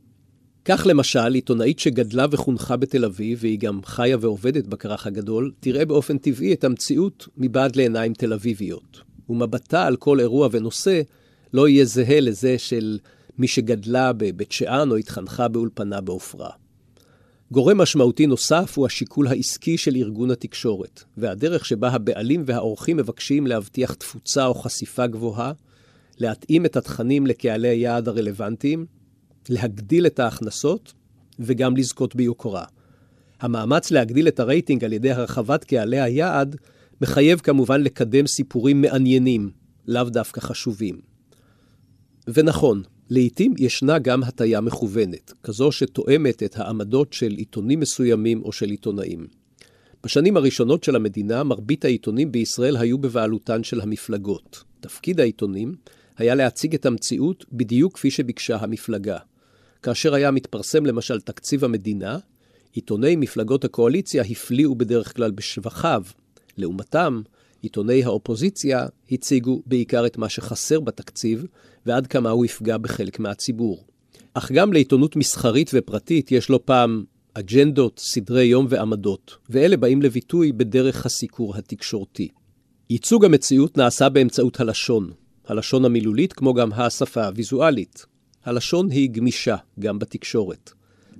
כך 0.64 0.86
למשל, 0.86 1.34
עיתונאית 1.34 1.78
שגדלה 1.78 2.26
וחונכה 2.30 2.76
בתל 2.76 3.04
אביב, 3.04 3.38
והיא 3.42 3.58
גם 3.58 3.80
חיה 3.84 4.16
ועובדת 4.20 4.66
בכרך 4.66 5.06
הגדול, 5.06 5.52
תראה 5.60 5.84
באופן 5.84 6.18
טבעי 6.18 6.52
את 6.52 6.64
המציאות 6.64 7.28
מבעד 7.36 7.76
לעיניים 7.76 8.14
תל 8.14 8.32
אביביות. 8.32 9.00
ומבטה 9.28 9.86
על 9.86 9.96
כל 9.96 10.20
אירוע 10.20 10.48
ונושא 10.52 11.00
לא 11.52 11.68
יהיה 11.68 11.84
זהה 11.84 12.20
לזה 12.20 12.58
של 12.58 12.98
מי 13.38 13.48
שגדלה 13.48 14.12
בבית 14.12 14.52
שאן 14.52 14.90
או 14.90 14.96
התחנכה 14.96 15.48
באולפנה 15.48 16.00
בעופרה. 16.00 16.50
גורם 17.50 17.78
משמעותי 17.78 18.26
נוסף 18.26 18.72
הוא 18.76 18.86
השיקול 18.86 19.28
העסקי 19.28 19.78
של 19.78 19.96
ארגון 19.96 20.30
התקשורת, 20.30 21.04
והדרך 21.16 21.66
שבה 21.66 21.88
הבעלים 21.88 22.42
והאורחים 22.46 22.96
מבקשים 22.96 23.46
להבטיח 23.46 23.94
תפוצה 23.94 24.46
או 24.46 24.54
חשיפה 24.54 25.06
גבוהה, 25.06 25.52
להתאים 26.18 26.66
את 26.66 26.76
התכנים 26.76 27.26
לקהלי 27.26 27.68
היעד 27.68 28.08
הרלוונטיים, 28.08 28.86
להגדיל 29.48 30.06
את 30.06 30.18
ההכנסות 30.18 30.92
וגם 31.38 31.76
לזכות 31.76 32.16
ביוקרה. 32.16 32.64
המאמץ 33.40 33.90
להגדיל 33.90 34.28
את 34.28 34.40
הרייטינג 34.40 34.84
על 34.84 34.92
ידי 34.92 35.10
הרחבת 35.10 35.64
קהלי 35.64 36.00
היעד 36.00 36.56
מחייב 37.00 37.38
כמובן 37.38 37.82
לקדם 37.82 38.26
סיפורים 38.26 38.80
מעניינים, 38.80 39.50
לאו 39.86 40.04
דווקא 40.04 40.40
חשובים. 40.40 41.00
ונכון, 42.28 42.82
לעתים 43.10 43.54
ישנה 43.58 43.98
גם 43.98 44.22
הטיה 44.22 44.60
מכוונת, 44.60 45.32
כזו 45.42 45.72
שתואמת 45.72 46.42
את 46.42 46.56
העמדות 46.56 47.12
של 47.12 47.30
עיתונים 47.30 47.80
מסוימים 47.80 48.42
או 48.42 48.52
של 48.52 48.70
עיתונאים. 48.70 49.26
בשנים 50.04 50.36
הראשונות 50.36 50.84
של 50.84 50.96
המדינה, 50.96 51.44
מרבית 51.44 51.84
העיתונים 51.84 52.32
בישראל 52.32 52.76
היו 52.76 52.98
בבעלותן 52.98 53.64
של 53.64 53.80
המפלגות. 53.80 54.64
תפקיד 54.80 55.20
העיתונים 55.20 55.74
היה 56.16 56.34
להציג 56.34 56.74
את 56.74 56.86
המציאות 56.86 57.44
בדיוק 57.52 57.94
כפי 57.94 58.10
שביקשה 58.10 58.56
המפלגה. 58.56 59.18
כאשר 59.82 60.14
היה 60.14 60.30
מתפרסם 60.30 60.86
למשל 60.86 61.20
תקציב 61.20 61.64
המדינה, 61.64 62.18
עיתוני 62.72 63.16
מפלגות 63.16 63.64
הקואליציה 63.64 64.22
הפליאו 64.22 64.74
בדרך 64.74 65.16
כלל 65.16 65.30
בשבחיו. 65.30 66.02
לעומתם, 66.56 67.22
עיתוני 67.64 68.04
האופוזיציה 68.04 68.86
הציגו 69.10 69.62
בעיקר 69.66 70.06
את 70.06 70.18
מה 70.18 70.28
שחסר 70.28 70.80
בתקציב, 70.80 71.46
ועד 71.86 72.06
כמה 72.06 72.30
הוא 72.30 72.44
יפגע 72.44 72.76
בחלק 72.78 73.18
מהציבור. 73.18 73.84
אך 74.34 74.52
גם 74.52 74.72
לעיתונות 74.72 75.16
מסחרית 75.16 75.70
ופרטית 75.74 76.32
יש 76.32 76.50
לא 76.50 76.60
פעם 76.64 77.04
אג'נדות, 77.34 77.98
סדרי 77.98 78.44
יום 78.44 78.66
ועמדות, 78.68 79.36
ואלה 79.50 79.76
באים 79.76 80.02
לביטוי 80.02 80.52
בדרך 80.52 81.06
הסיקור 81.06 81.56
התקשורתי. 81.56 82.28
ייצוג 82.90 83.24
המציאות 83.24 83.76
נעשה 83.76 84.08
באמצעות 84.08 84.60
הלשון, 84.60 85.10
הלשון 85.46 85.84
המילולית 85.84 86.32
כמו 86.32 86.54
גם 86.54 86.72
השפה 86.72 87.26
הוויזואלית. 87.26 88.06
הלשון 88.44 88.90
היא 88.90 89.10
גמישה, 89.10 89.56
גם 89.80 89.98
בתקשורת. 89.98 90.70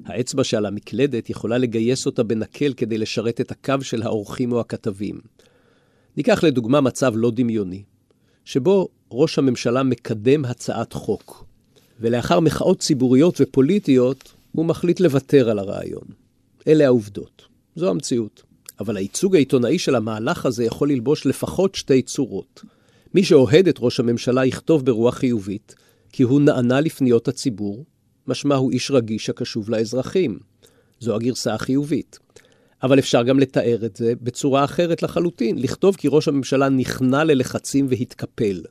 האצבע 0.05 0.45
שעל 0.45 0.67
המקלדת 0.67 1.31
יכולה 1.31 1.59
לגייס 1.59 2.07
אותה 2.07 2.23
בנקל 2.23 2.73
כדי 2.73 2.99
לשרת 2.99 3.41
את 3.41 3.51
הקו 3.51 3.75
של 3.83 4.03
האורחים 4.03 4.53
או 4.53 4.61
הכתבים. 4.61 5.21
ניקח 6.17 6.45
לדוגמה 6.45 6.81
מצב 6.81 7.13
לא 7.17 7.31
דמיוני, 7.31 7.83
שבו 8.45 8.89
ראש 9.11 9.39
הממשלה 9.39 9.83
מקדם 9.83 10.45
הצעת 10.45 10.93
חוק, 10.93 11.45
ולאחר 12.01 12.41
מחאות 12.41 12.79
ציבוריות 12.79 13.41
ופוליטיות, 13.41 14.33
הוא 14.53 14.67
מחליט 14.67 15.01
לוותר 15.01 15.51
על 15.51 15.59
הרעיון. 15.59 16.05
אלה 16.69 16.85
העובדות. 16.85 17.43
זו 17.77 17.91
המציאות. 17.91 18.43
אבל 18.81 18.97
הייצוג 18.97 19.37
העיתונאי 19.37 19.79
של 19.79 19.95
המהלך 19.95 20.47
הזה 20.47 20.65
יכול 20.65 20.91
ללבוש 20.91 21.27
לפחות 21.27 21.75
שתי 21.75 22.03
צורות. 22.03 22.63
מי 23.15 23.25
שאוהד 23.25 23.69
את 23.69 23.77
ראש 23.79 24.01
הממשלה 24.01 24.47
יכתוב 24.47 24.87
ברוח 24.87 25.15
חיובית, 25.15 25.75
כי 26.13 26.23
הוא 26.23 26.41
נענה 26.41 26.81
לפניות 26.81 27.29
הציבור, 27.29 27.85
משמע 28.27 28.55
הוא 28.55 28.73
איש 28.73 28.91
רגיש 28.91 29.31
הקשוב 29.31 29.71
לאזרחים. 29.71 30.39
זו 31.01 31.15
הגרסה 31.15 31.55
החיובית. 31.55 32.19
אבל 32.85 32.99
אפשר 32.99 33.23
גם 33.23 33.39
לתאר 33.39 33.79
את 33.87 33.97
זה 33.97 34.13
בצורה 34.23 34.65
אחרת 34.65 35.03
לחלוטין, 35.03 35.59
לכתוב 35.59 35.97
כי 35.97 36.09
ראש 36.11 36.29
הממשלה 36.29 36.69
נכנע 36.69 37.25
ללחצים 37.25 37.87
והתקפל. 37.91 38.63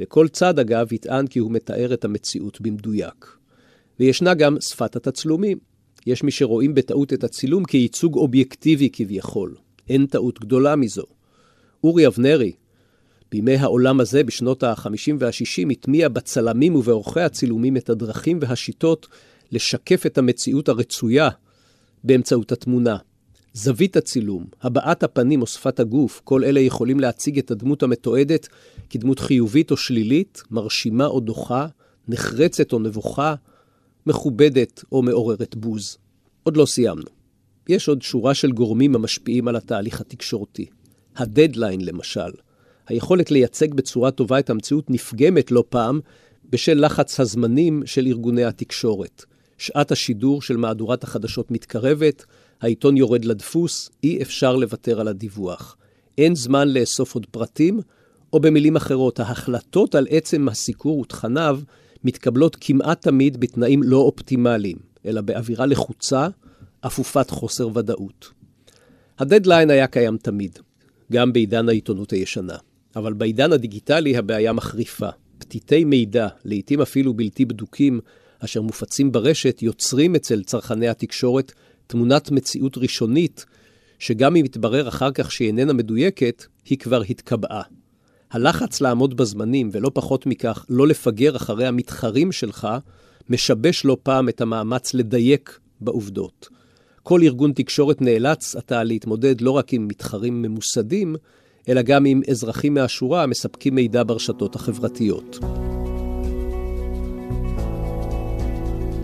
וכל 0.00 0.28
צד, 0.28 0.58
אגב, 0.58 0.92
יטען 0.92 1.26
כי 1.26 1.38
הוא 1.38 1.50
מתאר 1.50 1.94
את 1.94 2.04
המציאות 2.04 2.60
במדויק. 2.60 3.36
וישנה 4.00 4.34
גם 4.34 4.56
שפת 4.60 4.96
התצלומים. 4.96 5.58
יש 6.06 6.22
מי 6.22 6.30
שרואים 6.30 6.74
בטעות 6.74 7.12
את 7.12 7.24
הצילום 7.24 7.64
כייצוג 7.64 8.16
אובייקטיבי 8.16 8.88
כביכול. 8.92 9.54
אין 9.88 10.06
טעות 10.06 10.40
גדולה 10.40 10.76
מזו. 10.76 11.04
אורי 11.84 12.06
אבנרי, 12.06 12.52
בימי 13.30 13.56
העולם 13.56 14.00
הזה, 14.00 14.24
בשנות 14.24 14.62
ה-50 14.62 15.12
וה-60, 15.18 15.72
הטמיע 15.72 16.08
בצלמים 16.08 16.74
ובעורכי 16.74 17.20
הצילומים 17.20 17.76
את 17.76 17.90
הדרכים 17.90 18.38
והשיטות 18.40 19.06
לשקף 19.52 20.06
את 20.06 20.18
המציאות 20.18 20.68
הרצויה 20.68 21.28
באמצעות 22.04 22.52
התמונה. 22.52 22.96
זווית 23.54 23.96
הצילום, 23.96 24.44
הבעת 24.62 25.02
הפנים 25.02 25.42
או 25.42 25.46
שפת 25.46 25.80
הגוף, 25.80 26.20
כל 26.24 26.44
אלה 26.44 26.60
יכולים 26.60 27.00
להציג 27.00 27.38
את 27.38 27.50
הדמות 27.50 27.82
המתועדת 27.82 28.48
כדמות 28.90 29.18
חיובית 29.18 29.70
או 29.70 29.76
שלילית, 29.76 30.42
מרשימה 30.50 31.06
או 31.06 31.20
דוחה, 31.20 31.66
נחרצת 32.08 32.72
או 32.72 32.78
נבוכה, 32.78 33.34
מכובדת 34.06 34.84
או 34.92 35.02
מעוררת 35.02 35.56
בוז. 35.56 35.98
עוד 36.42 36.56
לא 36.56 36.66
סיימנו. 36.66 37.10
יש 37.68 37.88
עוד 37.88 38.02
שורה 38.02 38.34
של 38.34 38.52
גורמים 38.52 38.94
המשפיעים 38.94 39.48
על 39.48 39.56
התהליך 39.56 40.00
התקשורתי. 40.00 40.66
הדדליין, 41.16 41.80
למשל. 41.80 42.30
היכולת 42.86 43.30
לייצג 43.30 43.74
בצורה 43.74 44.10
טובה 44.10 44.38
את 44.38 44.50
המציאות 44.50 44.90
נפגמת 44.90 45.50
לא 45.50 45.64
פעם 45.68 46.00
בשל 46.50 46.84
לחץ 46.84 47.20
הזמנים 47.20 47.82
של 47.86 48.06
ארגוני 48.06 48.44
התקשורת. 48.44 49.24
שעת 49.58 49.92
השידור 49.92 50.42
של 50.42 50.56
מהדורת 50.56 51.04
החדשות 51.04 51.50
מתקרבת, 51.50 52.24
העיתון 52.64 52.96
יורד 52.96 53.24
לדפוס, 53.24 53.90
אי 54.04 54.22
אפשר 54.22 54.56
לוותר 54.56 55.00
על 55.00 55.08
הדיווח. 55.08 55.76
אין 56.18 56.34
זמן 56.34 56.68
לאסוף 56.68 57.14
עוד 57.14 57.26
פרטים, 57.26 57.80
או 58.32 58.40
במילים 58.40 58.76
אחרות, 58.76 59.20
ההחלטות 59.20 59.94
על 59.94 60.06
עצם 60.10 60.48
הסיקור 60.48 60.98
ותכניו 60.98 61.60
מתקבלות 62.04 62.56
כמעט 62.60 63.02
תמיד 63.02 63.40
בתנאים 63.40 63.82
לא 63.82 63.96
אופטימליים, 63.96 64.76
אלא 65.06 65.20
באווירה 65.20 65.66
לחוצה, 65.66 66.28
אפופת 66.80 67.30
חוסר 67.30 67.68
ודאות. 67.74 68.30
הדדליין 69.18 69.70
היה 69.70 69.86
קיים 69.86 70.16
תמיד, 70.16 70.58
גם 71.12 71.32
בעידן 71.32 71.68
העיתונות 71.68 72.10
הישנה. 72.10 72.56
אבל 72.96 73.12
בעידן 73.12 73.52
הדיגיטלי 73.52 74.16
הבעיה 74.16 74.52
מחריפה. 74.52 75.08
פתיתי 75.38 75.84
מידע, 75.84 76.28
לעתים 76.44 76.80
אפילו 76.80 77.14
בלתי 77.14 77.44
בדוקים, 77.44 78.00
אשר 78.38 78.62
מופצים 78.62 79.12
ברשת, 79.12 79.62
יוצרים 79.62 80.14
אצל 80.14 80.42
צרכני 80.42 80.88
התקשורת 80.88 81.52
תמונת 81.86 82.30
מציאות 82.30 82.78
ראשונית, 82.78 83.44
שגם 83.98 84.36
אם 84.36 84.44
יתברר 84.44 84.88
אחר 84.88 85.10
כך 85.10 85.32
שהיא 85.32 85.48
איננה 85.48 85.72
מדויקת, 85.72 86.44
היא 86.64 86.78
כבר 86.78 87.02
התקבעה. 87.02 87.62
הלחץ 88.30 88.80
לעמוד 88.80 89.16
בזמנים, 89.16 89.70
ולא 89.72 89.90
פחות 89.94 90.26
מכך, 90.26 90.66
לא 90.68 90.86
לפגר 90.86 91.36
אחרי 91.36 91.66
המתחרים 91.66 92.32
שלך, 92.32 92.68
משבש 93.28 93.84
לא 93.84 93.96
פעם 94.02 94.28
את 94.28 94.40
המאמץ 94.40 94.94
לדייק 94.94 95.58
בעובדות. 95.80 96.48
כל 97.02 97.20
ארגון 97.22 97.52
תקשורת 97.52 98.00
נאלץ 98.00 98.56
עתה 98.56 98.84
להתמודד 98.84 99.40
לא 99.40 99.50
רק 99.50 99.72
עם 99.72 99.88
מתחרים 99.88 100.42
ממוסדים, 100.42 101.16
אלא 101.68 101.82
גם 101.82 102.04
עם 102.04 102.20
אזרחים 102.30 102.74
מהשורה 102.74 103.22
המספקים 103.22 103.74
מידע 103.74 104.02
ברשתות 104.06 104.56
החברתיות. 104.56 105.38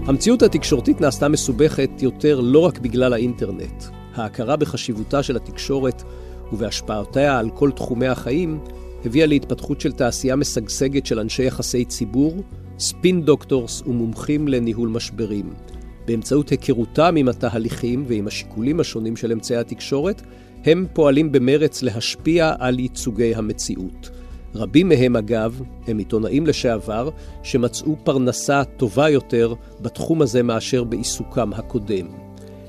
המציאות 0.07 0.43
התקשורתית 0.43 1.01
נעשתה 1.01 1.29
מסובכת 1.29 1.91
יותר 2.03 2.41
לא 2.41 2.59
רק 2.59 2.79
בגלל 2.79 3.13
האינטרנט. 3.13 3.85
ההכרה 4.15 4.57
בחשיבותה 4.57 5.23
של 5.23 5.37
התקשורת 5.37 6.03
ובהשפעותיה 6.53 7.39
על 7.39 7.51
כל 7.51 7.71
תחומי 7.71 8.07
החיים 8.07 8.61
הביאה 9.05 9.27
להתפתחות 9.27 9.81
של 9.81 9.93
תעשייה 9.93 10.37
משגשגת 10.37 11.07
של 11.07 11.19
אנשי 11.19 11.43
יחסי 11.43 11.85
ציבור, 11.85 12.43
ספין 12.79 13.23
דוקטורס 13.23 13.83
ומומחים 13.87 14.49
לניהול 14.49 14.89
משברים. 14.89 15.51
באמצעות 16.07 16.49
היכרותם 16.49 17.15
עם 17.17 17.29
התהליכים 17.29 18.05
ועם 18.09 18.27
השיקולים 18.27 18.81
השונים 18.81 19.17
של 19.17 19.33
אמצעי 19.33 19.57
התקשורת, 19.57 20.23
הם 20.65 20.87
פועלים 20.93 21.33
במרץ 21.33 21.83
להשפיע 21.83 22.55
על 22.59 22.79
ייצוגי 22.79 23.35
המציאות. 23.35 24.11
רבים 24.55 24.89
מהם, 24.89 25.17
אגב, 25.17 25.63
הם 25.87 25.99
עיתונאים 25.99 26.47
לשעבר, 26.47 27.11
שמצאו 27.43 27.97
פרנסה 28.05 28.63
טובה 28.77 29.09
יותר 29.09 29.55
בתחום 29.81 30.23
הזה 30.23 30.43
מאשר 30.43 30.85
בעיסוקם 30.85 31.53
הקודם. 31.53 32.07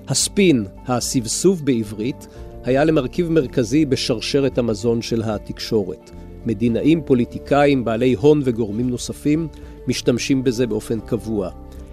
הספין, 0.08 0.66
הסבסוב 0.88 1.66
בעברית, 1.66 2.28
היה 2.64 2.84
למרכיב 2.84 3.30
מרכזי 3.32 3.86
בשרשרת 3.86 4.58
המזון 4.58 5.02
של 5.02 5.22
התקשורת. 5.26 6.12
מדינאים, 6.46 7.02
פוליטיקאים, 7.06 7.86
בעלי 7.86 8.14
הון 8.14 8.42
וגורמים 8.44 8.90
נוספים 8.90 9.48
משתמשים 9.88 10.44
בזה 10.44 10.68
באופן 10.68 11.00
קבוע. 11.00 11.50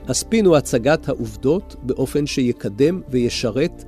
הספין 0.09 0.47
הוא 0.47 0.57
הצגת 0.57 1.09
העובדות 1.09 1.77
באופן 1.83 2.27
שיקדם 2.27 3.01
וישרת 3.11 3.85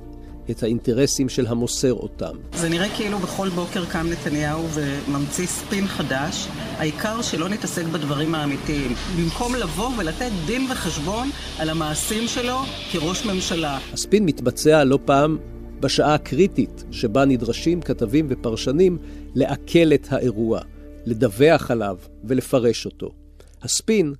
את 0.49 0.63
האינטרסים 0.63 1.29
של 1.29 1.47
המוסר 1.47 1.93
אותם. 1.93 2.35
זה 2.53 2.69
נראה 2.69 2.95
כאילו 2.95 3.19
בכל 3.19 3.49
בוקר 3.49 3.85
קם 3.85 4.07
נתניהו 4.09 4.67
וממציא 4.73 5.47
ספין 5.47 5.87
חדש, 5.87 6.47
העיקר 6.77 7.21
שלא 7.21 7.49
נתעסק 7.49 7.85
בדברים 7.85 8.35
האמיתיים. 8.35 8.93
במקום 9.17 9.55
לבוא 9.55 9.89
ולתת 9.97 10.31
דין 10.45 10.71
וחשבון 10.71 11.29
על 11.59 11.69
המעשים 11.69 12.27
שלו 12.27 12.57
כראש 12.91 13.25
ממשלה. 13.25 13.79
הספין 13.93 14.25
מתבצע 14.25 14.83
לא 14.83 14.99
פעם 15.05 15.37
בשעה 15.79 16.13
הקריטית 16.13 16.83
שבה 16.91 17.25
נדרשים 17.25 17.81
כתבים 17.81 18.27
ופרשנים 18.29 18.97
לעכל 19.35 19.93
את 19.93 20.07
האירוע, 20.13 20.61
לדווח 21.05 21.71
עליו 21.71 21.97
ולפרש 22.23 22.85
אותו. 22.85 23.11
הספין, 23.61 24.13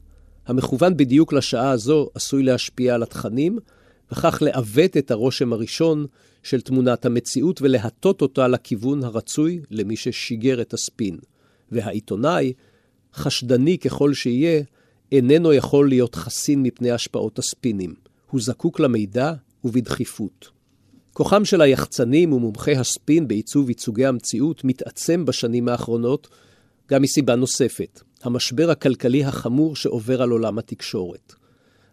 המכוון 0.48 0.98
בדיוק 0.98 1.34
לשעה 1.34 1.72
הזו, 1.72 2.10
עשוי 2.16 2.44
להשפיע 2.44 2.96
על 2.96 3.04
התכנים, 3.04 3.60
וכך 4.12 4.38
לעוות 4.42 4.98
את 4.98 5.12
הרושם 5.12 5.54
הראשון 5.54 6.06
של 6.44 6.62
תמונת 6.62 7.06
המציאות 7.06 7.62
ולהטות 7.62 8.22
אותה 8.22 8.48
לכיוון 8.48 9.04
הרצוי 9.04 9.62
למי 9.72 9.96
ששיגר 9.96 10.62
את 10.62 10.74
הספין. 10.74 11.18
והעיתונאי, 11.72 12.54
חשדני 13.14 13.78
ככל 13.78 14.14
שיהיה, 14.14 14.64
איננו 15.12 15.54
יכול 15.54 15.90
להיות 15.90 16.16
חסין 16.16 16.64
מפני 16.64 16.92
השפעות 16.92 17.40
הספינים. 17.40 17.94
הוא 18.30 18.42
זקוק 18.42 18.80
למידע 18.80 19.34
ובדחיפות. 19.64 20.50
כוחם 21.14 21.46
של 21.46 21.62
היחצנים 21.62 22.34
ומומחי 22.34 22.76
הספין 22.76 23.28
בעיצוב 23.28 23.70
ייצוגי 23.70 24.06
המציאות 24.06 24.64
מתעצם 24.64 25.26
בשנים 25.26 25.68
האחרונות, 25.68 26.28
גם 26.90 27.02
מסיבה 27.02 27.36
נוספת, 27.36 28.02
המשבר 28.24 28.70
הכלכלי 28.70 29.24
החמור 29.24 29.76
שעובר 29.76 30.22
על 30.22 30.30
עולם 30.30 30.58
התקשורת. 30.58 31.34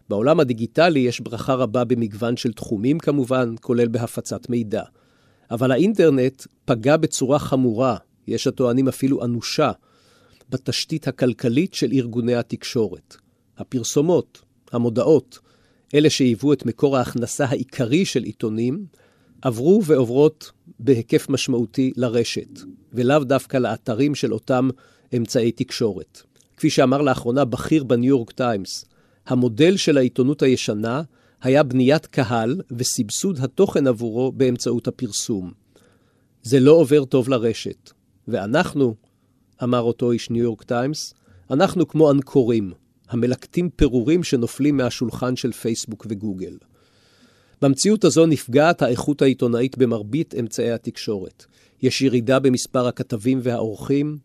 בעולם 0.09 0.39
הדיגיטלי 0.39 0.99
יש 0.99 1.19
ברכה 1.19 1.53
רבה 1.53 1.83
במגוון 1.83 2.37
של 2.37 2.53
תחומים 2.53 2.99
כמובן, 2.99 3.55
כולל 3.61 3.87
בהפצת 3.87 4.49
מידע. 4.49 4.83
אבל 5.51 5.71
האינטרנט 5.71 6.45
פגע 6.65 6.97
בצורה 6.97 7.39
חמורה, 7.39 7.97
יש 8.27 8.47
הטוענים 8.47 8.87
אפילו 8.87 9.25
אנושה, 9.25 9.71
בתשתית 10.49 11.07
הכלכלית 11.07 11.73
של 11.73 11.91
ארגוני 11.91 12.35
התקשורת. 12.35 13.15
הפרסומות, 13.57 14.41
המודעות, 14.71 15.39
אלה 15.95 16.09
שהיוו 16.09 16.53
את 16.53 16.65
מקור 16.65 16.97
ההכנסה 16.97 17.45
העיקרי 17.45 18.05
של 18.05 18.23
עיתונים, 18.23 18.85
עברו 19.41 19.81
ועוברות 19.85 20.51
בהיקף 20.79 21.29
משמעותי 21.29 21.91
לרשת, 21.97 22.59
ולאו 22.93 23.23
דווקא 23.23 23.57
לאתרים 23.57 24.15
של 24.15 24.33
אותם 24.33 24.69
אמצעי 25.17 25.51
תקשורת. 25.51 26.21
כפי 26.57 26.69
שאמר 26.69 27.01
לאחרונה 27.01 27.45
בכיר 27.45 27.83
בניו 27.83 28.09
יורק 28.09 28.31
טיימס, 28.31 28.85
המודל 29.29 29.77
של 29.77 29.97
העיתונות 29.97 30.41
הישנה 30.41 31.01
היה 31.41 31.63
בניית 31.63 32.05
קהל 32.05 32.61
וסבסוד 32.71 33.39
התוכן 33.39 33.87
עבורו 33.87 34.31
באמצעות 34.31 34.87
הפרסום. 34.87 35.51
זה 36.43 36.59
לא 36.59 36.71
עובר 36.71 37.05
טוב 37.05 37.29
לרשת. 37.29 37.91
ואנחנו, 38.27 38.95
אמר 39.63 39.81
אותו 39.81 40.11
איש 40.11 40.29
ניו 40.29 40.43
יורק 40.43 40.63
טיימס, 40.63 41.13
אנחנו 41.51 41.87
כמו 41.87 42.11
אנקורים, 42.11 42.71
המלקטים 43.09 43.69
פירורים 43.69 44.23
שנופלים 44.23 44.77
מהשולחן 44.77 45.35
של 45.35 45.51
פייסבוק 45.51 46.05
וגוגל. 46.09 46.57
במציאות 47.61 48.03
הזו 48.03 48.25
נפגעת 48.25 48.81
האיכות 48.81 49.21
העיתונאית 49.21 49.77
במרבית 49.77 50.35
אמצעי 50.39 50.71
התקשורת. 50.71 51.45
יש 51.81 52.01
ירידה 52.01 52.39
במספר 52.39 52.87
הכתבים 52.87 53.39
והעורכים, 53.43 54.17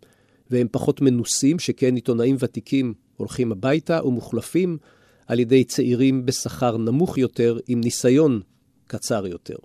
והם 0.50 0.66
פחות 0.70 1.00
מנוסים, 1.00 1.58
שכן 1.58 1.94
עיתונאים 1.94 2.36
ותיקים 2.38 2.94
הולכים 3.16 3.52
הביתה 3.52 4.04
ומוחלפים 4.04 4.78
על 5.26 5.40
ידי 5.40 5.64
צעירים 5.64 6.26
בשכר 6.26 6.76
נמוך 6.76 7.18
יותר 7.18 7.58
עם 7.68 7.80
ניסיון 7.80 8.40
קצר 8.86 9.26
יותר. 9.26 9.56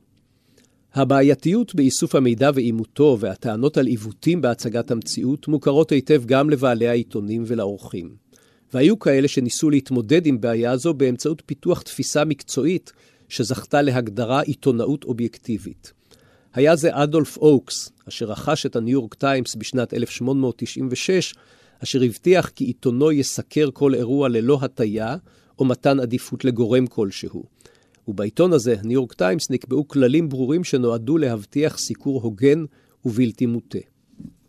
הבעייתיות 0.94 1.76
באיסוף 1.76 2.16
המידע 2.16 2.52
ואימותו 2.54 3.18
והטענות 3.20 3.78
על 3.78 3.86
עיוותים 3.86 4.42
בהצגת 4.42 4.92
המציאות 4.92 5.48
מוכרות 5.48 5.92
היטב 5.92 6.26
גם 6.26 6.50
לבעלי 6.50 6.88
העיתונים 6.88 7.44
ולעורכים. 7.48 8.16
והיו 8.74 9.00
כאלה 9.00 9.28
שניסו 9.28 9.70
להתמודד 9.70 10.26
עם 10.26 10.42
בעיה 10.42 10.78
זו 10.78 10.94
באמצעות 10.94 11.44
פיתוח 11.46 11.82
תפיסה 11.82 12.26
מקצועית 12.26 12.94
שזכתה 13.30 13.82
להגדרה 13.82 14.42
עיתונאות 14.42 15.04
אובייקטיבית. 15.04 15.94
היה 16.54 16.76
זה 16.76 16.90
אדולף 16.92 17.38
אוקס, 17.38 17.92
אשר 18.08 18.26
רכש 18.26 18.66
את 18.66 18.76
הניו 18.76 18.94
יורק 18.94 19.14
טיימס 19.14 19.56
בשנת 19.56 19.94
1896, 19.94 21.34
אשר 21.84 22.04
הבטיח 22.04 22.50
כי 22.50 22.66
עיתונו 22.66 23.12
יסקר 23.12 23.70
כל 23.74 23.96
אירוע 23.96 24.30
ללא 24.30 24.60
הטיה 24.62 25.16
או 25.60 25.66
מתן 25.66 26.00
עדיפות 26.00 26.46
לגורם 26.46 26.88
כלשהו. 26.88 27.44
ובעיתון 28.08 28.54
הזה, 28.54 28.76
הניו 28.80 28.94
יורק 28.94 29.14
טיימס, 29.14 29.50
נקבעו 29.50 29.88
כללים 29.88 30.30
ברורים 30.30 30.64
שנועדו 30.64 31.18
להבטיח 31.18 31.78
סיקור 31.78 32.22
הוגן 32.22 32.66
ובלתי 33.06 33.46
מוטה. 33.46 33.80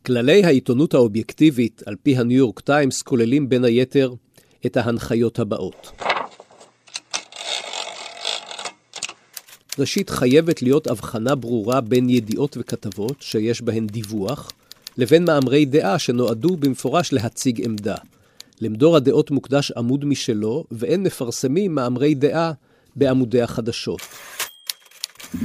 כללי 0.06 0.44
העיתונות 0.44 0.94
האובייקטיבית, 0.94 1.82
על 1.86 1.96
פי 2.02 2.16
הניו 2.16 2.38
יורק 2.38 2.60
טיימס, 2.60 3.02
כוללים 3.02 3.48
בין 3.48 3.64
היתר 3.64 4.14
את 4.66 4.76
ההנחיות 4.76 5.38
הבאות. 5.38 5.92
ראשית, 9.78 10.10
חייבת 10.10 10.62
להיות 10.62 10.86
הבחנה 10.86 11.34
ברורה 11.34 11.80
בין 11.80 12.10
ידיעות 12.10 12.56
וכתבות, 12.60 13.16
שיש 13.20 13.62
בהן 13.62 13.86
דיווח, 13.86 14.50
לבין 14.98 15.24
מאמרי 15.24 15.64
דעה 15.64 15.98
שנועדו 15.98 16.56
במפורש 16.56 17.12
להציג 17.12 17.64
עמדה. 17.64 17.96
למדור 18.60 18.96
הדעות 18.96 19.30
מוקדש 19.30 19.72
עמוד 19.72 20.04
משלו, 20.04 20.64
ואין 20.70 21.02
מפרסמים 21.02 21.74
מאמרי 21.74 22.14
דעה 22.14 22.52
בעמודי 22.96 23.42
החדשות. 23.42 24.00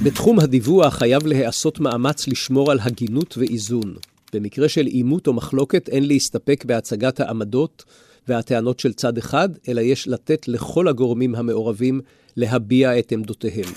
בתחום 0.03 0.39
הדיווח 0.39 0.93
חייב 0.93 1.25
להיעשות 1.25 1.79
מאמץ 1.79 2.27
לשמור 2.27 2.71
על 2.71 2.79
הגינות 2.81 3.37
ואיזון. 3.37 3.95
במקרה 4.33 4.69
של 4.69 4.85
עימות 4.85 5.27
או 5.27 5.33
מחלוקת 5.33 5.89
אין 5.89 6.07
להסתפק 6.07 6.65
בהצגת 6.65 7.19
העמדות 7.19 7.83
והטענות 8.27 8.79
של 8.79 8.93
צד 8.93 9.17
אחד, 9.17 9.49
אלא 9.67 9.81
יש 9.81 10.07
לתת 10.07 10.47
לכל 10.47 10.87
הגורמים 10.87 11.35
המעורבים 11.35 12.01
להביע 12.37 12.99
את 12.99 13.11
עמדותיהם. 13.11 13.73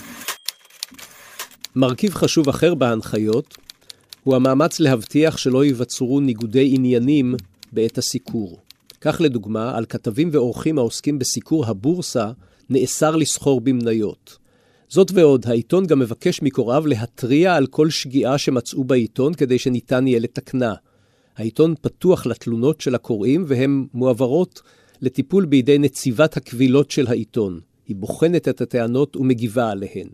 מרכיב 1.75 2.13
חשוב 2.13 2.49
אחר 2.49 2.75
בהנחיות 2.75 3.57
הוא 4.23 4.35
המאמץ 4.35 4.79
להבטיח 4.79 5.37
שלא 5.37 5.65
ייווצרו 5.65 6.19
ניגודי 6.19 6.71
עניינים 6.75 7.35
בעת 7.71 7.97
הסיקור. 7.97 8.59
כך 9.01 9.21
לדוגמה, 9.21 9.77
על 9.77 9.85
כתבים 9.85 10.29
ועורכים 10.31 10.77
העוסקים 10.77 11.19
בסיקור 11.19 11.65
הבורסה, 11.65 12.31
נאסר 12.69 13.15
לסחור 13.15 13.61
במניות. 13.61 14.37
זאת 14.89 15.11
ועוד, 15.13 15.45
העיתון 15.47 15.85
גם 15.85 15.99
מבקש 15.99 16.41
מקוראיו 16.41 16.87
להתריע 16.87 17.55
על 17.55 17.67
כל 17.67 17.89
שגיאה 17.89 18.37
שמצאו 18.37 18.83
בעיתון 18.83 19.33
כדי 19.33 19.59
שניתן 19.59 20.07
יהיה 20.07 20.19
לתקנה. 20.19 20.73
העיתון 21.37 21.73
פתוח 21.81 22.25
לתלונות 22.25 22.81
של 22.81 22.95
הקוראים 22.95 23.43
והן 23.47 23.85
מועברות 23.93 24.61
לטיפול 25.01 25.45
בידי 25.45 25.77
נציבת 25.77 26.37
הקבילות 26.37 26.91
של 26.91 27.07
העיתון. 27.07 27.59
היא 27.87 27.95
בוחנת 27.95 28.47
את 28.47 28.61
הטענות 28.61 29.15
ומגיבה 29.15 29.71
עליהן. 29.71 30.07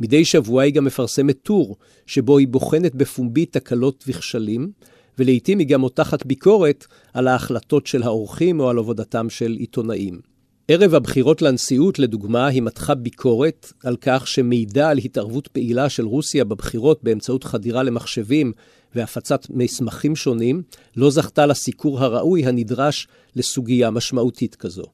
מדי 0.00 0.24
שבוע 0.24 0.62
היא 0.62 0.74
גם 0.74 0.84
מפרסמת 0.84 1.36
טור, 1.42 1.76
שבו 2.06 2.38
היא 2.38 2.48
בוחנת 2.48 2.94
בפומבי 2.94 3.46
תקלות 3.46 4.04
וכשלים, 4.08 4.70
ולעיתים 5.18 5.58
היא 5.58 5.66
גם 5.66 5.80
מותחת 5.80 6.26
ביקורת 6.26 6.86
על 7.14 7.28
ההחלטות 7.28 7.86
של 7.86 8.02
האורחים 8.02 8.60
או 8.60 8.70
על 8.70 8.78
עבודתם 8.78 9.30
של 9.30 9.52
עיתונאים. 9.58 10.20
ערב 10.68 10.94
הבחירות 10.94 11.42
לנשיאות, 11.42 11.98
לדוגמה, 11.98 12.46
היא 12.46 12.62
מתחה 12.62 12.94
ביקורת 12.94 13.72
על 13.84 13.96
כך 14.00 14.28
שמידע 14.28 14.88
על 14.88 14.98
התערבות 14.98 15.48
פעילה 15.48 15.88
של 15.88 16.04
רוסיה 16.04 16.44
בבחירות 16.44 17.04
באמצעות 17.04 17.44
חדירה 17.44 17.82
למחשבים 17.82 18.52
והפצת 18.94 19.46
מסמכים 19.50 20.16
שונים, 20.16 20.62
לא 20.96 21.10
זכתה 21.10 21.46
לסיקור 21.46 22.00
הראוי 22.00 22.46
הנדרש 22.46 23.08
לסוגיה 23.36 23.90
משמעותית 23.90 24.54
כזו. 24.54 24.84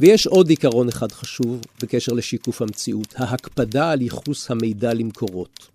ויש 0.00 0.26
עוד 0.26 0.48
עיקרון 0.48 0.88
אחד 0.88 1.12
חשוב 1.12 1.60
בקשר 1.82 2.12
לשיקוף 2.12 2.62
המציאות, 2.62 3.14
ההקפדה 3.16 3.90
על 3.90 4.02
ייחוס 4.02 4.50
המידע 4.50 4.94
למקורות. 4.94 5.69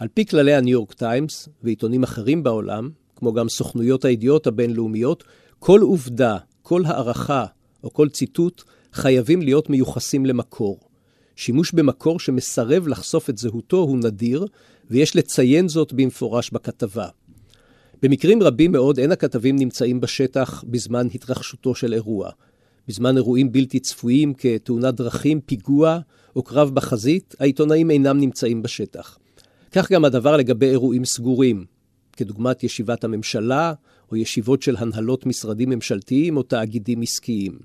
על 0.00 0.08
פי 0.14 0.26
כללי 0.26 0.54
הניו 0.54 0.72
יורק 0.72 0.92
טיימס 0.92 1.48
ועיתונים 1.62 2.02
אחרים 2.02 2.42
בעולם, 2.42 2.90
כמו 3.16 3.32
גם 3.32 3.48
סוכנויות 3.48 4.04
הידיעות 4.04 4.46
הבינלאומיות, 4.46 5.24
כל 5.58 5.80
עובדה, 5.80 6.36
כל 6.62 6.82
הערכה 6.86 7.46
או 7.84 7.92
כל 7.92 8.08
ציטוט 8.08 8.62
חייבים 8.92 9.42
להיות 9.42 9.70
מיוחסים 9.70 10.26
למקור. 10.26 10.80
שימוש 11.36 11.72
במקור 11.72 12.20
שמסרב 12.20 12.88
לחשוף 12.88 13.30
את 13.30 13.38
זהותו 13.38 13.76
הוא 13.76 13.98
נדיר, 13.98 14.46
ויש 14.90 15.16
לציין 15.16 15.68
זאת 15.68 15.92
במפורש 15.92 16.50
בכתבה. 16.50 17.08
במקרים 18.02 18.42
רבים 18.42 18.72
מאוד 18.72 18.98
אין 18.98 19.12
הכתבים 19.12 19.56
נמצאים 19.56 20.00
בשטח 20.00 20.64
בזמן 20.66 21.06
התרחשותו 21.14 21.74
של 21.74 21.94
אירוע. 21.94 22.30
בזמן 22.88 23.16
אירועים 23.16 23.52
בלתי 23.52 23.80
צפויים 23.80 24.34
כתאונת 24.34 24.94
דרכים, 24.94 25.40
פיגוע 25.40 25.98
או 26.36 26.42
קרב 26.42 26.74
בחזית, 26.74 27.34
העיתונאים 27.40 27.90
אינם 27.90 28.20
נמצאים 28.20 28.62
בשטח. 28.62 29.19
כך 29.72 29.92
גם 29.92 30.04
הדבר 30.04 30.36
לגבי 30.36 30.70
אירועים 30.70 31.04
סגורים, 31.04 31.64
כדוגמת 32.12 32.64
ישיבת 32.64 33.04
הממשלה 33.04 33.72
או 34.10 34.16
ישיבות 34.16 34.62
של 34.62 34.76
הנהלות 34.78 35.26
משרדים 35.26 35.70
ממשלתיים 35.70 36.36
או 36.36 36.42
תאגידים 36.42 37.02
עסקיים. 37.02 37.58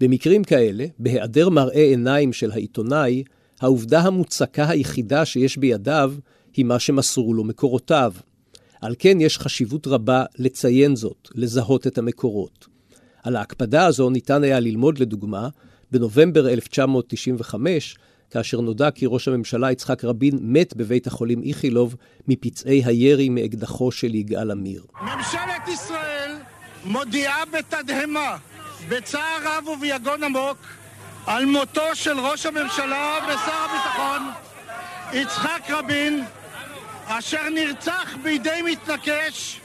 במקרים 0.00 0.44
כאלה, 0.44 0.86
בהיעדר 0.98 1.48
מראה 1.48 1.82
עיניים 1.82 2.32
של 2.32 2.50
העיתונאי, 2.50 3.24
העובדה 3.60 4.00
המוצקה 4.00 4.68
היחידה 4.68 5.24
שיש 5.24 5.56
בידיו 5.56 6.14
היא 6.56 6.64
מה 6.64 6.78
שמסרו 6.78 7.34
לו 7.34 7.44
מקורותיו. 7.44 8.12
על 8.80 8.94
כן 8.98 9.20
יש 9.20 9.38
חשיבות 9.38 9.86
רבה 9.86 10.24
לציין 10.38 10.96
זאת, 10.96 11.28
לזהות 11.34 11.86
את 11.86 11.98
המקורות. 11.98 12.66
על 13.22 13.36
ההקפדה 13.36 13.86
הזו 13.86 14.10
ניתן 14.10 14.44
היה 14.44 14.60
ללמוד 14.60 14.98
לדוגמה 14.98 15.48
בנובמבר 15.90 16.48
1995, 16.48 17.96
כאשר 18.30 18.60
נודע 18.60 18.90
כי 18.90 19.06
ראש 19.08 19.28
הממשלה 19.28 19.72
יצחק 19.72 20.04
רבין 20.04 20.38
מת 20.42 20.76
בבית 20.76 21.06
החולים 21.06 21.42
איכילוב 21.42 21.96
מפצעי 22.28 22.82
הירי 22.84 23.28
מאקדחו 23.28 23.92
של 23.92 24.14
יגאל 24.14 24.50
עמיר. 24.50 24.84
ממשלת 25.02 25.68
ישראל 25.68 26.36
מודיעה 26.84 27.44
בתדהמה, 27.46 28.36
בצער 28.88 29.38
רב 29.44 29.68
וביגון 29.68 30.22
עמוק, 30.22 30.58
על 31.26 31.44
מותו 31.44 31.94
של 31.94 32.20
ראש 32.20 32.46
הממשלה 32.46 33.18
ושר 33.24 33.66
הביטחון 33.68 34.22
יצחק 35.12 35.70
רבין, 35.70 36.24
אשר 37.06 37.48
נרצח 37.54 38.16
בידי 38.22 38.62
מתנקש 38.64 39.60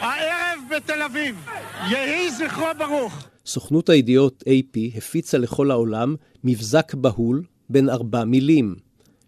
הערב 0.00 0.58
בתל 0.70 1.02
אביב. 1.02 1.46
יהי 1.90 2.30
זכרו 2.30 2.66
ברוך. 2.78 3.28
סוכנות 3.46 3.88
הידיעות 3.88 4.42
AP 4.42 4.96
הפיצה 4.96 5.38
לכל 5.38 5.70
העולם 5.70 6.14
מבזק 6.44 6.94
בהול 6.94 7.42
בין 7.70 7.88
ארבע 7.88 8.24
מילים. 8.24 8.76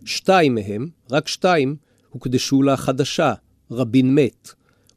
שתיים 0.04 0.54
מהם, 0.54 0.88
רק 1.10 1.28
שתיים, 1.28 1.76
הוקדשו 2.10 2.62
לחדשה, 2.62 3.34
רבין 3.70 4.14
מת. 4.14 4.48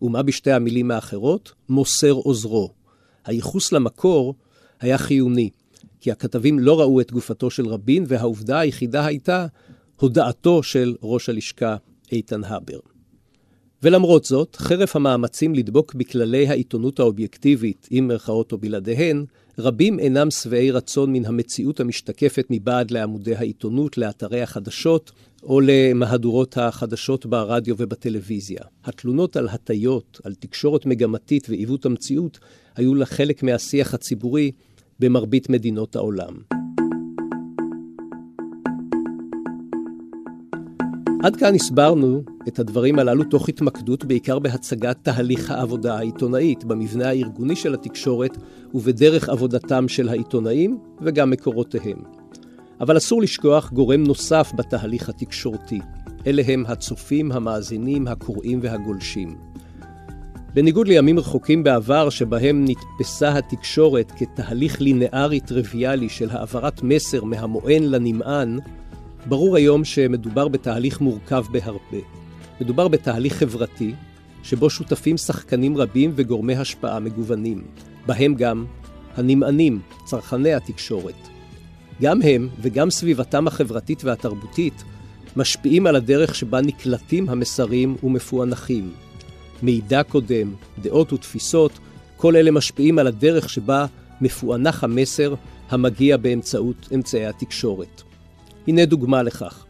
ומה 0.01 0.23
בשתי 0.23 0.51
המילים 0.51 0.91
האחרות? 0.91 1.53
מוסר 1.69 2.11
עוזרו. 2.11 2.69
הייחוס 3.25 3.71
למקור 3.71 4.35
היה 4.79 4.97
חיוני, 4.97 5.49
כי 5.99 6.11
הכתבים 6.11 6.59
לא 6.59 6.79
ראו 6.79 7.01
את 7.01 7.11
גופתו 7.11 7.49
של 7.49 7.67
רבין, 7.67 8.05
והעובדה 8.07 8.59
היחידה 8.59 9.05
הייתה 9.05 9.47
הודעתו 9.95 10.63
של 10.63 10.95
ראש 11.01 11.29
הלשכה 11.29 11.75
איתן 12.11 12.43
הבר. 12.43 12.79
ולמרות 13.83 14.25
זאת, 14.25 14.55
חרף 14.55 14.95
המאמצים 14.95 15.55
לדבוק 15.55 15.95
בכללי 15.95 16.47
העיתונות 16.47 16.99
האובייקטיבית, 16.99 17.87
עם 17.91 18.07
מירכאות 18.07 18.51
או 18.51 18.57
בלעדיהן, 18.57 19.25
רבים 19.59 19.99
אינם 19.99 20.31
שבעי 20.31 20.71
רצון 20.71 21.13
מן 21.13 21.25
המציאות 21.25 21.79
המשתקפת 21.79 22.45
מבעד 22.49 22.91
לעמודי 22.91 23.35
העיתונות, 23.35 23.97
לאתרי 23.97 24.41
החדשות 24.41 25.11
או 25.43 25.61
למהדורות 25.63 26.57
החדשות 26.57 27.25
ברדיו 27.25 27.75
ובטלוויזיה. 27.77 28.61
התלונות 28.85 29.37
על 29.37 29.47
הטיות, 29.47 30.21
על 30.23 30.33
תקשורת 30.33 30.85
מגמתית 30.85 31.49
ועיוות 31.49 31.85
המציאות, 31.85 32.39
היו 32.75 32.95
לה 32.95 33.05
חלק 33.05 33.43
מהשיח 33.43 33.93
הציבורי 33.93 34.51
במרבית 34.99 35.49
מדינות 35.49 35.95
העולם. 35.95 36.33
עד 41.23 41.35
כאן 41.35 41.55
הסברנו 41.55 42.23
את 42.47 42.59
הדברים 42.59 42.99
הללו 42.99 43.23
תוך 43.23 43.49
התמקדות 43.49 44.05
בעיקר 44.05 44.39
בהצגת 44.39 44.97
תהליך 45.01 45.51
העבודה 45.51 45.97
העיתונאית, 45.97 46.63
במבנה 46.63 47.07
הארגוני 47.07 47.55
של 47.55 47.73
התקשורת 47.73 48.37
ובדרך 48.73 49.29
עבודתם 49.29 49.87
של 49.87 50.09
העיתונאים 50.09 50.77
וגם 51.01 51.29
מקורותיהם. 51.29 51.97
אבל 52.81 52.97
אסור 52.97 53.21
לשכוח 53.21 53.71
גורם 53.71 54.03
נוסף 54.03 54.51
בתהליך 54.55 55.09
התקשורתי. 55.09 55.79
אלה 56.27 56.43
הם 56.47 56.63
הצופים, 56.67 57.31
המאזינים, 57.31 58.07
הקוראים 58.07 58.59
והגולשים. 58.61 59.37
בניגוד 60.53 60.87
לימים 60.87 61.19
רחוקים 61.19 61.63
בעבר 61.63 62.09
שבהם 62.09 62.65
נתפסה 62.65 63.37
התקשורת 63.37 64.11
כתהליך 64.17 64.81
לינארי 64.81 65.39
טריוויאלי 65.39 66.09
של 66.09 66.29
העברת 66.29 66.83
מסר 66.83 67.23
מהמוען 67.23 67.83
לנמען, 67.83 68.59
ברור 69.25 69.55
היום 69.55 69.83
שמדובר 69.83 70.47
בתהליך 70.47 71.01
מורכב 71.01 71.43
בהרבה. 71.51 72.22
מדובר 72.61 72.87
בתהליך 72.87 73.33
חברתי, 73.33 73.93
שבו 74.43 74.69
שותפים 74.69 75.17
שחקנים 75.17 75.77
רבים 75.77 76.11
וגורמי 76.15 76.55
השפעה 76.55 76.99
מגוונים, 76.99 77.63
בהם 78.05 78.35
גם 78.35 78.65
הנמענים, 79.17 79.79
צרכני 80.05 80.53
התקשורת. 80.53 81.27
גם 82.01 82.21
הם 82.21 82.49
וגם 82.61 82.89
סביבתם 82.89 83.47
החברתית 83.47 84.03
והתרבותית 84.03 84.83
משפיעים 85.35 85.87
על 85.87 85.95
הדרך 85.95 86.35
שבה 86.35 86.61
נקלטים 86.61 87.29
המסרים 87.29 87.95
ומפוענחים. 88.03 88.91
מידע 89.63 90.03
קודם, 90.03 90.53
דעות 90.81 91.13
ותפיסות, 91.13 91.79
כל 92.17 92.35
אלה 92.35 92.51
משפיעים 92.51 92.99
על 92.99 93.07
הדרך 93.07 93.49
שבה 93.49 93.85
מפוענח 94.21 94.83
המסר 94.83 95.35
המגיע 95.69 96.17
באמצעות 96.17 96.89
אמצעי 96.95 97.25
התקשורת. 97.25 98.01
הנה 98.67 98.85
דוגמה 98.85 99.23
לכך. 99.23 99.65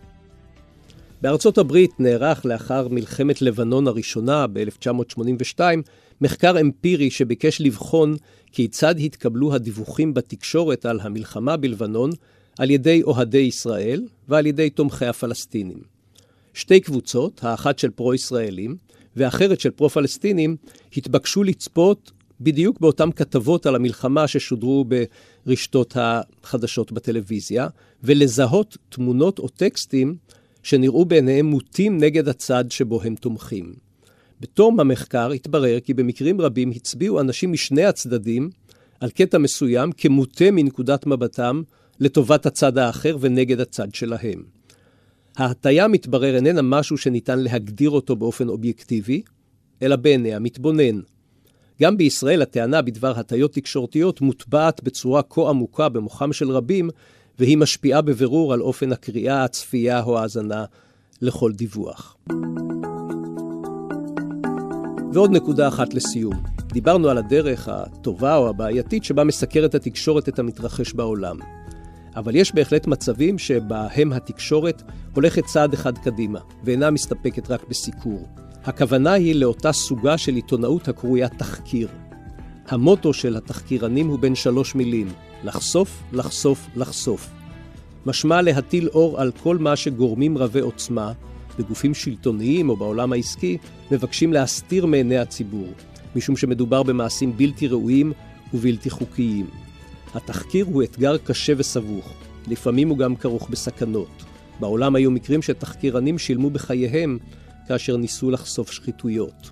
בארצות 1.24 1.58
הברית 1.58 2.00
נערך 2.00 2.46
לאחר 2.46 2.88
מלחמת 2.88 3.42
לבנון 3.42 3.88
הראשונה 3.88 4.48
ב-1982 4.48 5.60
מחקר 6.22 6.60
אמפירי 6.60 7.12
שביקש 7.12 7.62
לבחון 7.62 8.16
כיצד 8.52 8.96
התקבלו 9.00 9.54
הדיווחים 9.54 10.14
בתקשורת 10.14 10.86
על 10.86 11.00
המלחמה 11.00 11.58
בלבנון 11.58 12.10
על 12.60 12.70
ידי 12.72 13.04
אוהדי 13.04 13.38
ישראל 13.38 14.08
ועל 14.28 14.46
ידי 14.46 14.70
תומכי 14.70 15.06
הפלסטינים. 15.06 15.82
שתי 16.54 16.80
קבוצות, 16.80 17.44
האחת 17.44 17.80
של 17.80 17.90
פרו-ישראלים 17.90 18.76
ואחרת 19.16 19.60
של 19.60 19.72
פרו-פלסטינים, 19.72 20.56
התבקשו 20.98 21.44
לצפות 21.44 22.12
בדיוק 22.42 22.80
באותן 22.80 23.12
כתבות 23.12 23.66
על 23.66 23.76
המלחמה 23.76 24.28
ששודרו 24.28 24.86
ברשתות 25.46 25.98
החדשות 26.00 26.92
בטלוויזיה, 26.92 27.68
ולזהות 28.04 28.78
תמונות 28.90 29.40
או 29.40 29.48
טקסטים 29.48 30.16
שנראו 30.64 31.06
בעיניהם 31.06 31.46
מוטים 31.46 31.98
נגד 31.98 32.28
הצד 32.28 32.66
שבו 32.72 33.02
הם 33.02 33.16
תומכים. 33.16 33.74
בתום 34.42 34.80
המחקר 34.80 35.32
התברר 35.32 35.80
כי 35.80 35.94
במקרים 35.94 36.42
רבים 36.42 36.72
הצביעו 36.72 37.20
אנשים 37.20 37.52
משני 37.52 37.86
הצדדים 37.86 38.50
על 39.00 39.10
קטע 39.10 39.38
מסוים 39.38 39.92
כמוטה 39.92 40.52
מנקודת 40.52 41.06
מבטם 41.06 41.62
לטובת 42.00 42.46
הצד 42.46 42.78
האחר 42.78 43.18
ונגד 43.20 43.60
הצד 43.60 43.96
שלהם. 43.96 44.44
ההטיה, 45.38 45.88
מתברר, 45.88 46.36
איננה 46.36 46.62
משהו 46.62 46.98
שניתן 46.98 47.40
להגדיר 47.40 47.90
אותו 47.90 48.16
באופן 48.16 48.50
אובייקטיבי, 48.50 49.22
אלא 49.82 49.96
בעיני 49.96 50.36
המתבונן. 50.36 51.00
גם 51.82 51.98
בישראל 51.98 52.42
הטענה 52.42 52.82
בדבר 52.82 53.20
הטיות 53.20 53.54
תקשורתיות 53.54 54.22
מוטבעת 54.22 54.84
בצורה 54.84 55.22
כה 55.30 55.50
עמוקה 55.50 55.90
במוחם 55.90 56.34
של 56.34 56.52
רבים, 56.52 56.90
והיא 57.40 57.58
משפיעה 57.58 58.02
בבירור 58.02 58.54
על 58.54 58.62
אופן 58.62 58.92
הקריאה, 58.92 59.44
הצפייה 59.44 60.04
או 60.04 60.20
ההאזנה 60.20 60.66
לכל 61.22 61.52
דיווח. 61.52 62.18
ועוד 65.14 65.32
נקודה 65.32 65.68
אחת 65.68 65.94
לסיום. 65.94 66.44
דיברנו 66.74 67.10
על 67.10 67.18
הדרך 67.18 67.68
הטובה 67.68 68.36
או 68.36 68.50
הבעייתית 68.50 69.04
שבה 69.04 69.24
מסקרת 69.24 69.76
התקשורת 69.76 70.30
את 70.30 70.40
המתרחש 70.40 70.94
בעולם. 70.94 71.38
אבל 72.16 72.36
יש 72.36 72.56
בהחלט 72.56 72.88
מצבים 72.88 73.38
שבהם 73.38 74.14
התקשורת 74.14 74.84
הולכת 75.16 75.46
צעד 75.46 75.74
אחד 75.74 75.98
קדימה, 75.98 76.40
ואינה 76.64 76.92
מסתפקת 76.92 77.52
רק 77.52 77.68
בסיקור. 77.70 78.28
הכוונה 78.64 79.14
היא 79.14 79.36
לאותה 79.36 79.72
סוגה 79.72 80.18
של 80.18 80.36
עיתונאות 80.36 80.88
הקרויה 80.88 81.30
תחקיר. 81.30 81.88
המוטו 82.68 83.14
של 83.14 83.36
התחקירנים 83.38 84.08
הוא 84.08 84.20
בין 84.20 84.36
שלוש 84.36 84.76
מילים, 84.76 85.08
לחשוף, 85.44 86.04
לחשוף, 86.14 86.68
לחשוף. 86.76 87.30
משמע 88.06 88.42
להטיל 88.42 88.88
אור 88.88 89.22
על 89.22 89.32
כל 89.44 89.58
מה 89.58 89.76
שגורמים 89.76 90.38
רבי 90.38 90.60
עוצמה, 90.60 91.12
בגופים 91.60 91.94
שלטוניים 91.94 92.70
או 92.70 92.76
בעולם 92.76 93.14
העסקי, 93.14 93.58
מבקשים 93.92 94.34
להסתיר 94.34 94.86
מעיני 94.86 95.18
הציבור, 95.18 95.68
משום 96.16 96.38
שמדובר 96.38 96.84
במעשים 96.84 97.38
בלתי 97.38 97.68
ראויים 97.68 98.14
ובלתי 98.54 98.90
חוקיים. 98.90 99.48
התחקיר 100.14 100.66
הוא 100.66 100.84
אתגר 100.84 101.18
קשה 101.18 101.54
וסבוך, 101.58 102.14
לפעמים 102.48 102.90
הוא 102.90 102.98
גם 102.98 103.16
כרוך 103.16 103.50
בסכנות. 103.50 104.24
בעולם 104.60 104.96
היו 104.96 105.12
מקרים 105.12 105.42
שתחקירנים 105.42 106.18
שילמו 106.18 106.50
בחייהם 106.50 107.18
כאשר 107.68 107.98
ניסו 107.98 108.32
לחשוף 108.32 108.72
שחיתויות. 108.72 109.50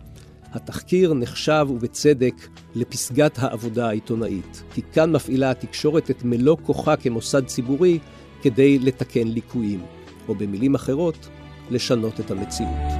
התחקיר 0.54 1.14
נחשב, 1.14 1.66
ובצדק, 1.70 2.34
לפסגת 2.76 3.40
העבודה 3.40 3.88
העיתונאית, 3.88 4.64
כי 4.74 4.82
כאן 4.94 5.12
מפעילה 5.12 5.52
התקשורת 5.52 6.12
את 6.12 6.24
מלוא 6.24 6.58
כוחה 6.66 6.96
כמוסד 6.96 7.46
ציבורי 7.46 8.00
כדי 8.42 8.80
לתקן 8.80 9.28
ליקויים, 9.28 9.84
או 10.28 10.36
במילים 10.36 10.76
אחרות, 10.76 11.30
לשנות 11.72 12.20
את 12.20 12.32
המציאות. 12.32 12.92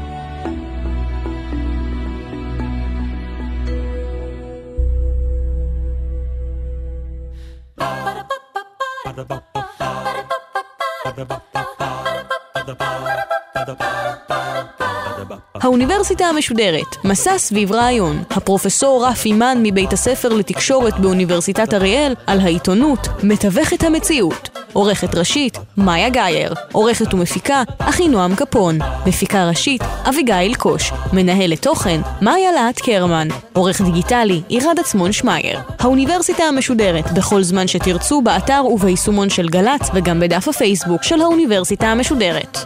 האוניברסיטה 15.62 16.26
המשודרת, 16.26 16.96
מסע 17.04 17.38
סביב 17.38 17.72
רעיון. 17.72 18.24
הפרופסור 18.30 19.08
רפי 19.08 19.34
מן 19.34 19.58
מבית 19.64 19.94
הספר 19.94 20.30
לתקשורת 20.30 21.00
באוניברסיטת 21.00 21.74
אריאל 21.74 22.14
על 22.28 22.40
העיתונות, 22.40 23.08
מתווכת 23.24 23.84
המציאות. 23.84 24.50
עורכת 24.74 25.16
ראשית, 25.16 25.58
מאיה 25.78 26.10
גאייר. 26.10 26.54
עורכת 26.72 27.14
ומפיקה, 27.14 27.64
אחינועם 27.80 28.36
קפון. 28.36 28.80
מפיקה 29.06 29.50
ראשית, 29.50 29.82
אביגיל 30.10 30.56
קוש. 30.56 30.92
מנהלת 31.14 31.62
תוכן, 31.62 32.02
מאיה 32.22 32.52
להט 32.52 32.80
קרמן. 32.80 33.28
עורך 33.54 33.82
דיגיטלי, 33.82 34.42
עירד 34.48 34.80
עצמון 34.80 35.12
שמייר. 35.12 35.60
האוניברסיטה 35.80 36.44
המשודרת, 36.44 37.12
בכל 37.12 37.44
זמן 37.44 37.68
שתרצו, 37.68 38.22
באתר 38.22 38.66
וביישומון 38.66 39.30
של 39.30 39.50
גל"צ, 39.50 39.90
וגם 39.94 40.20
בדף 40.20 40.48
הפייסבוק 40.48 41.04
של 41.04 41.22
האוניברסיטה 41.22 41.88
המשודרת. 41.88 42.58